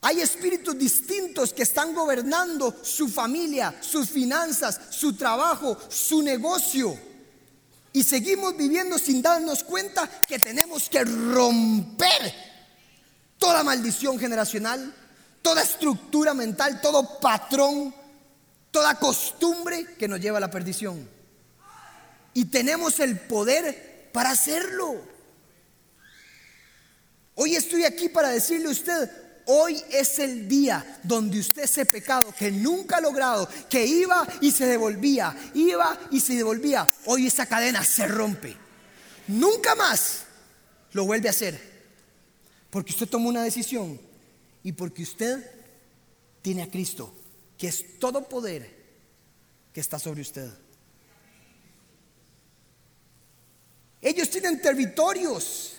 Hay 0.03 0.21
espíritus 0.21 0.77
distintos 0.77 1.55
que 1.55 1.63
están 1.63 1.95
gobernando 1.95 2.77
su 2.83 3.09
familia, 3.09 3.75
sus 3.81 4.11
finanzas, 4.11 4.79
su 4.91 5.15
trabajo, 5.15 5.79
su 5.89 6.21
negocio. 6.21 6.95
Y 7.95 8.03
seguimos 8.03 8.55
viviendo 8.55 8.99
sin 8.99 9.23
darnos 9.23 9.65
cuenta 9.65 10.07
que 10.29 10.39
tenemos 10.39 10.91
que 10.91 11.05
romper 11.05 12.35
toda 13.39 13.63
maldición 13.63 14.19
generacional, 14.19 14.95
toda 15.41 15.63
estructura 15.63 16.35
mental, 16.35 16.83
todo 16.83 17.19
patrón, 17.19 17.95
toda 18.75 18.99
costumbre 18.99 19.95
que 19.97 20.09
nos 20.09 20.19
lleva 20.19 20.39
a 20.39 20.41
la 20.41 20.51
perdición. 20.51 21.09
Y 22.33 22.47
tenemos 22.47 22.99
el 22.99 23.21
poder 23.21 24.11
para 24.13 24.31
hacerlo. 24.31 25.01
Hoy 27.37 27.55
estoy 27.55 27.85
aquí 27.85 28.09
para 28.09 28.31
decirle 28.31 28.67
a 28.67 28.73
usted, 28.73 29.11
hoy 29.47 29.81
es 29.93 30.19
el 30.19 30.49
día 30.49 30.99
donde 31.05 31.39
usted 31.39 31.63
ese 31.63 31.87
pecado 31.87 32.35
que 32.37 32.51
nunca 32.51 32.97
ha 32.97 33.01
logrado, 33.01 33.49
que 33.71 33.87
iba 33.87 34.27
y 34.41 34.51
se 34.51 34.67
devolvía, 34.67 35.37
iba 35.55 35.97
y 36.11 36.19
se 36.19 36.35
devolvía, 36.35 36.91
hoy 37.05 37.29
esa 37.29 37.47
cadena 37.47 37.85
se 37.85 38.09
rompe. 38.09 38.57
Nunca 39.29 39.77
más 39.77 40.25
lo 40.95 41.05
vuelve 41.05 41.29
a 41.29 41.31
hacer. 41.31 41.61
Porque 42.71 42.91
usted 42.91 43.09
tomó 43.09 43.29
una 43.29 43.45
decisión 43.45 44.01
y 44.65 44.73
porque 44.73 45.05
usted 45.05 45.49
tiene 46.43 46.65
a 46.65 46.69
Cristo, 46.69 47.15
que 47.59 47.69
es 47.69 47.99
todo 47.99 48.29
poder 48.29 48.85
que 49.73 49.81
está 49.81 49.99
sobre 49.99 50.23
usted. 50.23 50.51
Ellos 54.01 54.29
tienen 54.29 54.61
territorios. 54.61 55.75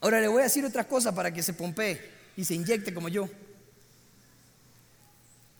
Ahora 0.00 0.20
le 0.20 0.28
voy 0.28 0.40
a 0.40 0.44
decir 0.44 0.64
otra 0.64 0.86
cosa 0.86 1.14
para 1.14 1.32
que 1.32 1.42
se 1.42 1.52
pompee 1.52 2.00
y 2.36 2.44
se 2.44 2.54
inyecte 2.54 2.94
como 2.94 3.08
yo. 3.08 3.28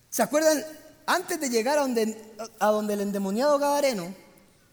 ¿Se 0.09 0.23
acuerdan 0.23 0.65
antes 1.07 1.41
de 1.41 1.49
llegar 1.49 1.79
a 1.79 1.83
donde, 1.83 2.17
a 2.59 2.67
donde 2.69 2.95
el 2.95 3.01
endemoniado 3.01 3.59
Gadareno, 3.59 4.15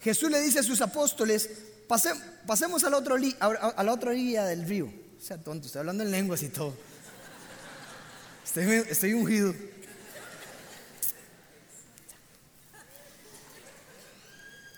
Jesús 0.01 0.29
le 0.29 0.41
dice 0.41 0.59
a 0.59 0.63
sus 0.63 0.81
apóstoles, 0.81 1.49
pasemos 1.87 2.83
a 2.83 2.89
la, 2.89 2.97
otra, 2.97 4.09
orilla 4.09 4.45
del 4.45 4.67
río. 4.67 4.85
O 4.85 5.21
sea, 5.21 5.37
tonto, 5.37 5.67
estoy 5.67 5.79
hablando 5.79 6.03
en 6.03 6.11
lenguas 6.11 6.43
y 6.43 6.49
todo. 6.49 6.75
Estoy, 8.45 9.13
ungido. 9.13 9.53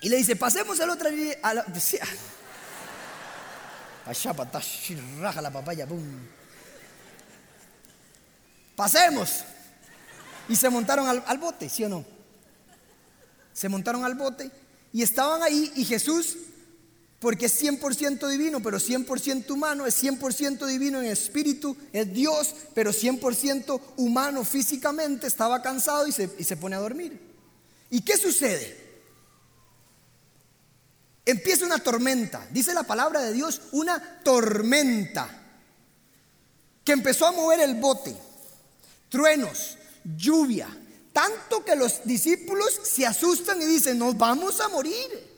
Y 0.02 0.10
le 0.10 0.18
dice, 0.18 0.36
pasemos 0.36 0.80
a 0.80 0.86
la 0.86 0.94
otra. 0.94 1.10
A 1.44 1.54
la, 1.54 1.66
raja 5.20 5.42
la 5.42 5.52
papaya, 5.52 5.86
Pasemos. 8.76 9.44
Y 10.48 10.56
se 10.56 10.70
montaron 10.70 11.24
al 11.26 11.38
bote, 11.38 11.68
¿sí 11.68 11.84
o 11.84 11.90
no? 11.90 12.06
Se 13.54 13.68
montaron 13.68 14.06
al 14.06 14.16
bote 14.16 14.50
y 14.94 15.02
estaban 15.02 15.44
ahí 15.44 15.72
y 15.76 15.84
Jesús 15.84 16.38
porque 17.20 17.48
es 17.48 17.62
100% 17.62 18.28
divino, 18.28 18.62
pero 18.62 18.78
100% 18.78 19.50
humano, 19.52 19.86
es 19.86 20.04
100% 20.04 20.66
divino 20.68 21.00
en 21.00 21.08
espíritu, 21.08 21.76
es 21.92 22.14
Dios, 22.14 22.54
pero 22.76 22.92
100% 22.92 23.82
humano 23.98 24.44
físicamente, 24.44 25.26
estaba 25.26 25.62
cansado 25.62 26.08
y 26.08 26.12
se, 26.12 26.30
y 26.38 26.44
se 26.44 26.58
pone 26.58 26.76
a 26.76 26.80
dormir. 26.80 27.20
¿Y 27.90 28.02
qué 28.02 28.18
sucede? 28.18 28.86
Empieza 31.26 31.66
una 31.66 31.80
tormenta, 31.80 32.48
dice 32.52 32.74
la 32.74 32.84
palabra 32.84 33.22
de 33.22 33.34
Dios, 33.34 33.62
una 33.72 34.22
tormenta 34.24 35.28
que 36.84 36.92
empezó 36.94 37.26
a 37.26 37.32
mover 37.32 37.60
el 37.62 37.76
bote, 37.76 38.16
truenos, 39.10 39.78
lluvia, 40.16 40.70
tanto 41.12 41.66
que 41.66 41.76
los 41.76 42.04
discípulos 42.06 42.80
se 42.84 43.06
asustan 43.06 43.62
y 43.62 43.66
dicen, 43.66 43.98
nos 43.98 44.16
vamos 44.16 44.62
a 44.62 44.70
morir. 44.70 45.37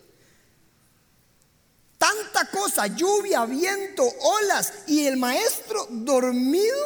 Tanta 2.19 2.51
cosa, 2.51 2.87
lluvia, 2.87 3.45
viento, 3.45 4.03
olas 4.03 4.73
y 4.87 5.05
el 5.05 5.17
maestro 5.17 5.87
dormido 5.89 6.77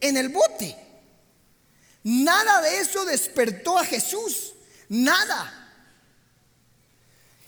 en 0.00 0.16
el 0.16 0.28
bote. 0.28 0.76
Nada 2.04 2.60
de 2.62 2.80
eso 2.80 3.04
despertó 3.04 3.78
a 3.78 3.84
Jesús. 3.84 4.54
Nada. 4.88 5.54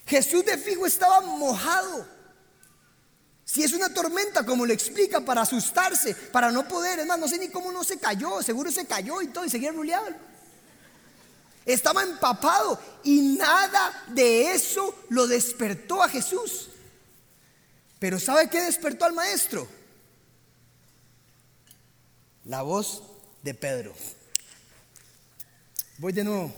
Jesús 0.06 0.44
de 0.44 0.58
fijo 0.58 0.86
estaba 0.86 1.20
mojado. 1.20 2.06
Si 3.44 3.62
es 3.62 3.72
una 3.72 3.92
tormenta, 3.92 4.44
como 4.44 4.66
le 4.66 4.74
explica, 4.74 5.20
para 5.20 5.42
asustarse, 5.42 6.14
para 6.14 6.50
no 6.50 6.66
poder, 6.68 7.00
es 7.00 7.06
más, 7.06 7.18
no 7.18 7.28
sé 7.28 7.38
ni 7.38 7.48
cómo 7.48 7.72
no 7.72 7.84
se 7.84 7.98
cayó, 7.98 8.42
seguro 8.42 8.70
se 8.70 8.86
cayó 8.86 9.22
y 9.22 9.28
todo 9.28 9.44
y 9.44 9.50
seguía 9.50 9.72
ruleado. 9.72 10.08
Estaba 11.64 12.02
empapado 12.02 12.80
y 13.04 13.36
nada 13.36 14.04
de 14.08 14.52
eso 14.52 14.94
lo 15.08 15.26
despertó 15.26 16.02
a 16.02 16.08
Jesús. 16.08 16.69
Pero 18.00 18.18
¿sabe 18.18 18.48
qué 18.48 18.62
despertó 18.62 19.04
al 19.04 19.12
maestro? 19.12 19.68
La 22.46 22.62
voz 22.62 23.02
de 23.42 23.54
Pedro. 23.54 23.94
Voy 25.98 26.12
de 26.12 26.24
nuevo. 26.24 26.52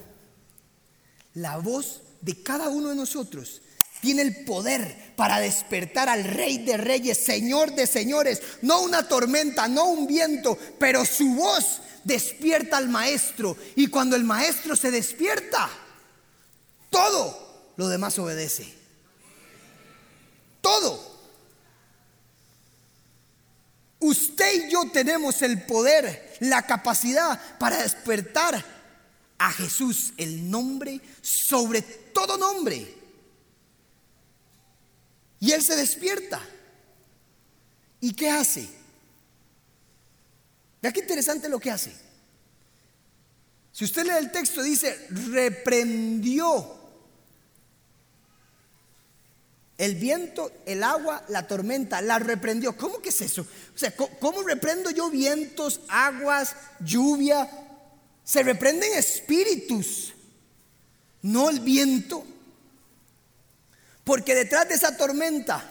La 1.35 1.59
voz 1.59 2.01
de 2.21 2.41
cada 2.43 2.69
uno 2.69 2.91
de 2.91 2.95
nosotros 2.95 3.61
tiene 4.01 4.23
el 4.23 4.45
poder 4.45 5.15
para 5.17 5.41
despertar 5.41 6.09
al 6.09 6.23
Rey 6.23 6.59
de 6.59 6.77
Reyes, 6.77 7.19
Señor 7.19 7.75
de 7.75 7.89
Señores. 7.89 8.41
No 8.63 8.83
una 8.83 9.09
tormenta, 9.09 9.67
no 9.67 9.87
un 9.87 10.07
viento, 10.07 10.57
pero 10.79 11.05
su 11.05 11.35
voz 11.35 11.81
despierta 12.05 12.77
al 12.77 12.89
maestro. 12.89 13.57
Y 13.75 13.89
cuando 13.89 14.15
el 14.15 14.23
maestro 14.23 14.77
se 14.77 14.93
despierta, 14.93 15.69
todo 16.89 17.73
lo 17.77 17.89
demás 17.89 18.17
obedece. 18.21 18.73
Todo. 20.61 21.12
Usted 24.03 24.67
y 24.67 24.71
yo 24.71 24.91
tenemos 24.93 25.43
el 25.43 25.63
poder, 25.63 26.37
la 26.41 26.67
capacidad 26.67 27.41
para 27.59 27.81
despertar 27.83 28.65
a 29.39 29.53
Jesús, 29.53 30.13
el 30.17 30.51
nombre 30.51 31.01
sobre 31.21 31.83
todo 31.83 32.37
nombre. 32.37 32.95
Y 35.39 35.53
Él 35.53 35.63
se 35.63 35.77
despierta. 35.77 36.41
¿Y 38.01 38.13
qué 38.15 38.29
hace? 38.29 38.69
Vea 40.83 40.93
qué 40.93 41.01
interesante 41.01 41.49
lo 41.49 41.61
que 41.61 41.71
hace. 41.71 41.93
Si 43.71 43.85
usted 43.85 44.05
lee 44.05 44.19
el 44.19 44.33
texto, 44.33 44.65
dice, 44.65 45.07
reprendió 45.11 46.82
el 49.83 49.97
viento, 49.97 50.53
el 50.65 50.85
agua, 50.85 51.25
la 51.27 51.49
tormenta, 51.49 52.01
la 52.01 52.21
reprendió. 52.21 52.77
¿Cómo 52.77 53.03
que 53.03 53.09
es 53.09 53.21
eso? 53.21 53.43
O 53.75 53.77
sea, 53.77 53.93
¿cómo, 53.97 54.45
reprendo 54.45 54.91
yo 54.91 55.11
vientos, 55.11 55.81
aguas, 55.89 56.55
lluvia? 56.79 57.51
Se 58.23 58.45
reprenden 58.45 58.93
espíritus, 58.93 60.13
no 61.23 61.51
el 61.51 61.59
viento. 61.59 62.25
Porque 64.05 64.37
detrás 64.37 64.69
de 64.69 64.77
esa 64.77 64.97
tormenta 64.97 65.69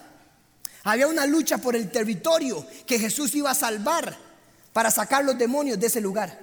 había 0.84 1.06
una 1.06 1.26
lucha 1.26 1.56
por 1.56 1.74
el 1.74 1.90
territorio 1.90 2.66
que 2.86 2.98
Jesús 2.98 3.34
iba 3.34 3.50
a 3.50 3.54
salvar 3.54 4.14
para 4.74 4.90
sacar 4.90 5.24
los 5.24 5.38
demonios 5.38 5.80
de 5.80 5.86
ese 5.86 6.02
lugar. 6.02 6.38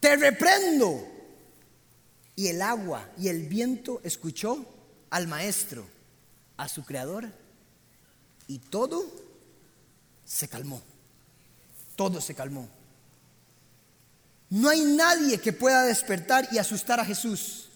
Te 0.00 0.16
reprendo. 0.16 1.12
Y 2.36 2.48
el 2.48 2.60
agua 2.60 3.08
y 3.16 3.28
el 3.28 3.44
viento 3.44 4.02
escuchó 4.04 4.66
al 5.08 5.28
maestro, 5.28 5.93
a 6.56 6.68
su 6.68 6.84
creador, 6.84 7.28
y 8.46 8.58
todo 8.58 9.04
se 10.24 10.48
calmó. 10.48 10.82
Todo 11.96 12.20
se 12.20 12.34
calmó. 12.34 12.68
No 14.50 14.68
hay 14.68 14.82
nadie 14.82 15.38
que 15.38 15.52
pueda 15.52 15.82
despertar 15.82 16.48
y 16.52 16.58
asustar 16.58 17.00
a 17.00 17.04
Jesús, 17.04 17.68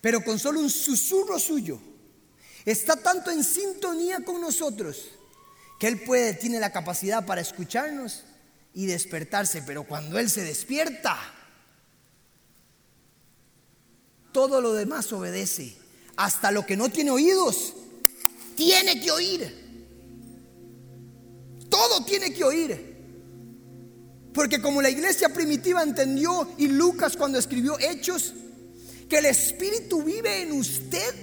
pero 0.00 0.22
con 0.22 0.38
solo 0.38 0.60
un 0.60 0.70
susurro 0.70 1.38
suyo 1.38 1.80
está 2.64 2.96
tanto 2.96 3.30
en 3.30 3.42
sintonía 3.44 4.20
con 4.24 4.40
nosotros 4.40 5.06
que 5.78 5.86
Él 5.86 6.02
puede, 6.02 6.34
tiene 6.34 6.60
la 6.60 6.72
capacidad 6.72 7.24
para 7.24 7.40
escucharnos 7.40 8.24
y 8.74 8.86
despertarse, 8.86 9.62
pero 9.62 9.84
cuando 9.84 10.18
Él 10.18 10.28
se 10.28 10.44
despierta, 10.44 11.18
todo 14.32 14.60
lo 14.60 14.74
demás 14.74 15.12
obedece 15.12 15.76
hasta 16.16 16.50
lo 16.50 16.66
que 16.66 16.76
no 16.76 16.90
tiene 16.90 17.10
oídos, 17.10 17.74
tiene 18.58 19.00
que 19.00 19.08
oír. 19.12 19.54
Todo 21.70 22.04
tiene 22.04 22.34
que 22.34 22.42
oír. 22.42 22.96
Porque 24.34 24.60
como 24.60 24.82
la 24.82 24.90
iglesia 24.90 25.28
primitiva 25.28 25.80
entendió 25.80 26.50
y 26.58 26.66
Lucas 26.66 27.16
cuando 27.16 27.38
escribió 27.38 27.78
Hechos, 27.78 28.34
que 29.08 29.18
el 29.18 29.26
Espíritu 29.26 30.02
vive 30.02 30.42
en 30.42 30.52
usted, 30.52 31.14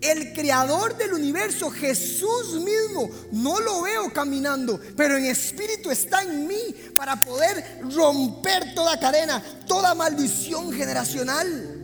el 0.00 0.32
creador 0.32 0.96
del 0.96 1.12
universo, 1.12 1.70
Jesús 1.70 2.54
mismo, 2.54 3.10
no 3.32 3.60
lo 3.60 3.82
veo 3.82 4.10
caminando, 4.14 4.80
pero 4.96 5.18
en 5.18 5.26
espíritu 5.26 5.90
está 5.90 6.22
en 6.22 6.46
mí 6.46 6.74
para 6.94 7.22
poder 7.24 7.80
romper 7.94 8.74
toda 8.74 9.00
cadena, 9.00 9.42
toda 9.66 9.94
maldición 9.94 10.72
generacional. 10.72 11.75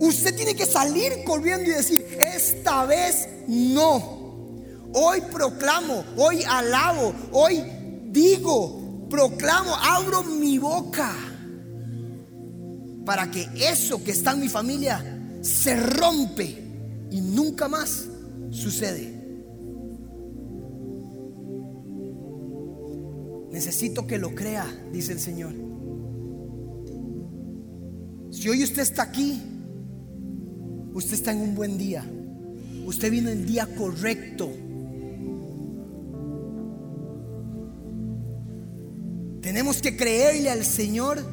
Usted 0.00 0.34
tiene 0.34 0.54
que 0.56 0.64
salir 0.64 1.12
corriendo 1.24 1.70
y 1.70 1.74
decir, 1.74 2.06
esta 2.18 2.86
vez 2.86 3.28
no. 3.46 4.18
Hoy 4.94 5.20
proclamo, 5.30 6.02
hoy 6.16 6.42
alabo, 6.42 7.12
hoy 7.32 7.62
digo, 8.06 9.06
proclamo, 9.10 9.74
abro 9.76 10.22
mi 10.24 10.58
boca 10.58 11.14
para 13.04 13.30
que 13.30 13.46
eso 13.56 14.02
que 14.02 14.12
está 14.12 14.32
en 14.32 14.40
mi 14.40 14.48
familia 14.48 15.04
se 15.42 15.76
rompe 15.76 16.64
y 17.10 17.20
nunca 17.20 17.68
más 17.68 18.08
sucede. 18.50 19.20
Necesito 23.50 24.06
que 24.06 24.16
lo 24.16 24.34
crea, 24.34 24.66
dice 24.92 25.12
el 25.12 25.20
Señor. 25.20 25.52
Si 28.30 28.48
hoy 28.48 28.64
usted 28.64 28.80
está 28.80 29.02
aquí 29.02 29.49
Usted 30.92 31.14
está 31.14 31.32
en 31.32 31.38
un 31.38 31.54
buen 31.54 31.78
día. 31.78 32.04
Usted 32.84 33.10
vino 33.10 33.30
el 33.30 33.46
día 33.46 33.68
correcto. 33.76 34.50
Tenemos 39.40 39.80
que 39.80 39.96
creerle 39.96 40.50
al 40.50 40.64
Señor 40.64 41.24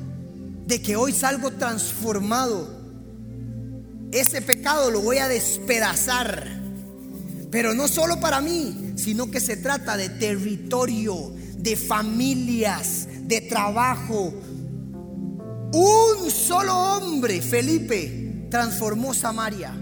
de 0.65 0.81
que 0.81 0.95
hoy 0.95 1.11
salgo 1.11 1.51
transformado. 1.51 2.77
Ese 4.11 4.41
pecado 4.41 4.91
lo 4.91 5.01
voy 5.01 5.17
a 5.17 5.27
despedazar. 5.27 6.47
Pero 7.49 7.73
no 7.73 7.87
solo 7.87 8.19
para 8.19 8.41
mí, 8.41 8.93
sino 8.95 9.31
que 9.31 9.39
se 9.39 9.57
trata 9.57 9.97
de 9.97 10.09
territorio, 10.09 11.33
de 11.57 11.75
familias, 11.75 13.07
de 13.23 13.41
trabajo. 13.41 14.33
Un 15.73 16.29
solo 16.29 16.77
hombre, 16.77 17.41
Felipe, 17.41 18.26
transformó 18.49 19.13
Samaria. 19.13 19.73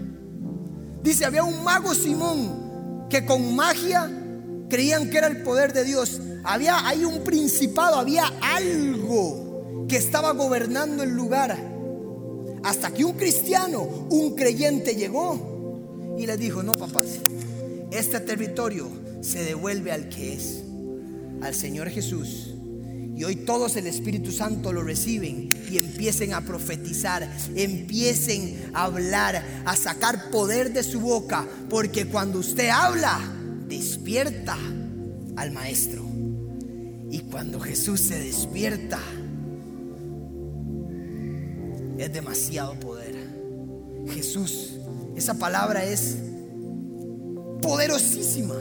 Dice, 1.03 1.25
había 1.25 1.43
un 1.43 1.63
mago 1.63 1.93
Simón 1.93 3.07
que 3.09 3.25
con 3.25 3.55
magia 3.55 4.09
creían 4.69 5.09
que 5.09 5.17
era 5.17 5.27
el 5.27 5.43
poder 5.43 5.73
de 5.73 5.83
Dios. 5.83 6.19
Había 6.43 6.87
hay 6.87 7.05
un 7.05 7.23
principado, 7.23 7.97
había 7.97 8.25
algo 8.41 9.85
que 9.87 9.97
estaba 9.97 10.31
gobernando 10.31 11.03
el 11.03 11.11
lugar. 11.11 11.57
Hasta 12.63 12.91
que 12.91 13.05
un 13.05 13.13
cristiano, 13.13 13.83
un 14.09 14.35
creyente 14.35 14.95
llegó 14.95 16.15
y 16.17 16.25
le 16.25 16.37
dijo, 16.37 16.63
no 16.63 16.73
papás, 16.73 17.19
este 17.91 18.19
territorio 18.19 18.89
se 19.21 19.43
devuelve 19.43 19.91
al 19.91 20.09
que 20.09 20.33
es, 20.33 20.63
al 21.41 21.53
Señor 21.53 21.89
Jesús. 21.89 22.54
Y 23.15 23.23
hoy 23.23 23.37
todos 23.37 23.77
el 23.77 23.87
Espíritu 23.87 24.31
Santo 24.31 24.73
lo 24.73 24.83
reciben 24.83 25.49
y 25.71 25.77
empiecen 25.77 26.33
a 26.33 26.41
profetizar, 26.41 27.29
empiecen 27.55 28.71
a 28.73 28.83
hablar, 28.83 29.41
a 29.65 29.75
sacar 29.77 30.29
poder 30.31 30.73
de 30.73 30.83
su 30.83 30.99
boca, 30.99 31.47
porque 31.69 32.07
cuando 32.07 32.39
usted 32.39 32.67
habla, 32.67 33.19
despierta 33.69 34.57
al 35.37 35.51
Maestro. 35.51 36.03
Y 37.09 37.19
cuando 37.19 37.61
Jesús 37.61 38.01
se 38.01 38.19
despierta, 38.19 38.99
es 41.97 42.11
demasiado 42.11 42.77
poder. 42.81 43.15
Jesús, 44.09 44.71
esa 45.15 45.35
palabra 45.35 45.85
es 45.85 46.17
poderosísima. 47.61 48.55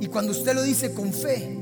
Y 0.00 0.06
cuando 0.06 0.32
usted 0.32 0.54
lo 0.54 0.62
dice 0.62 0.94
con 0.94 1.12
fe, 1.12 1.61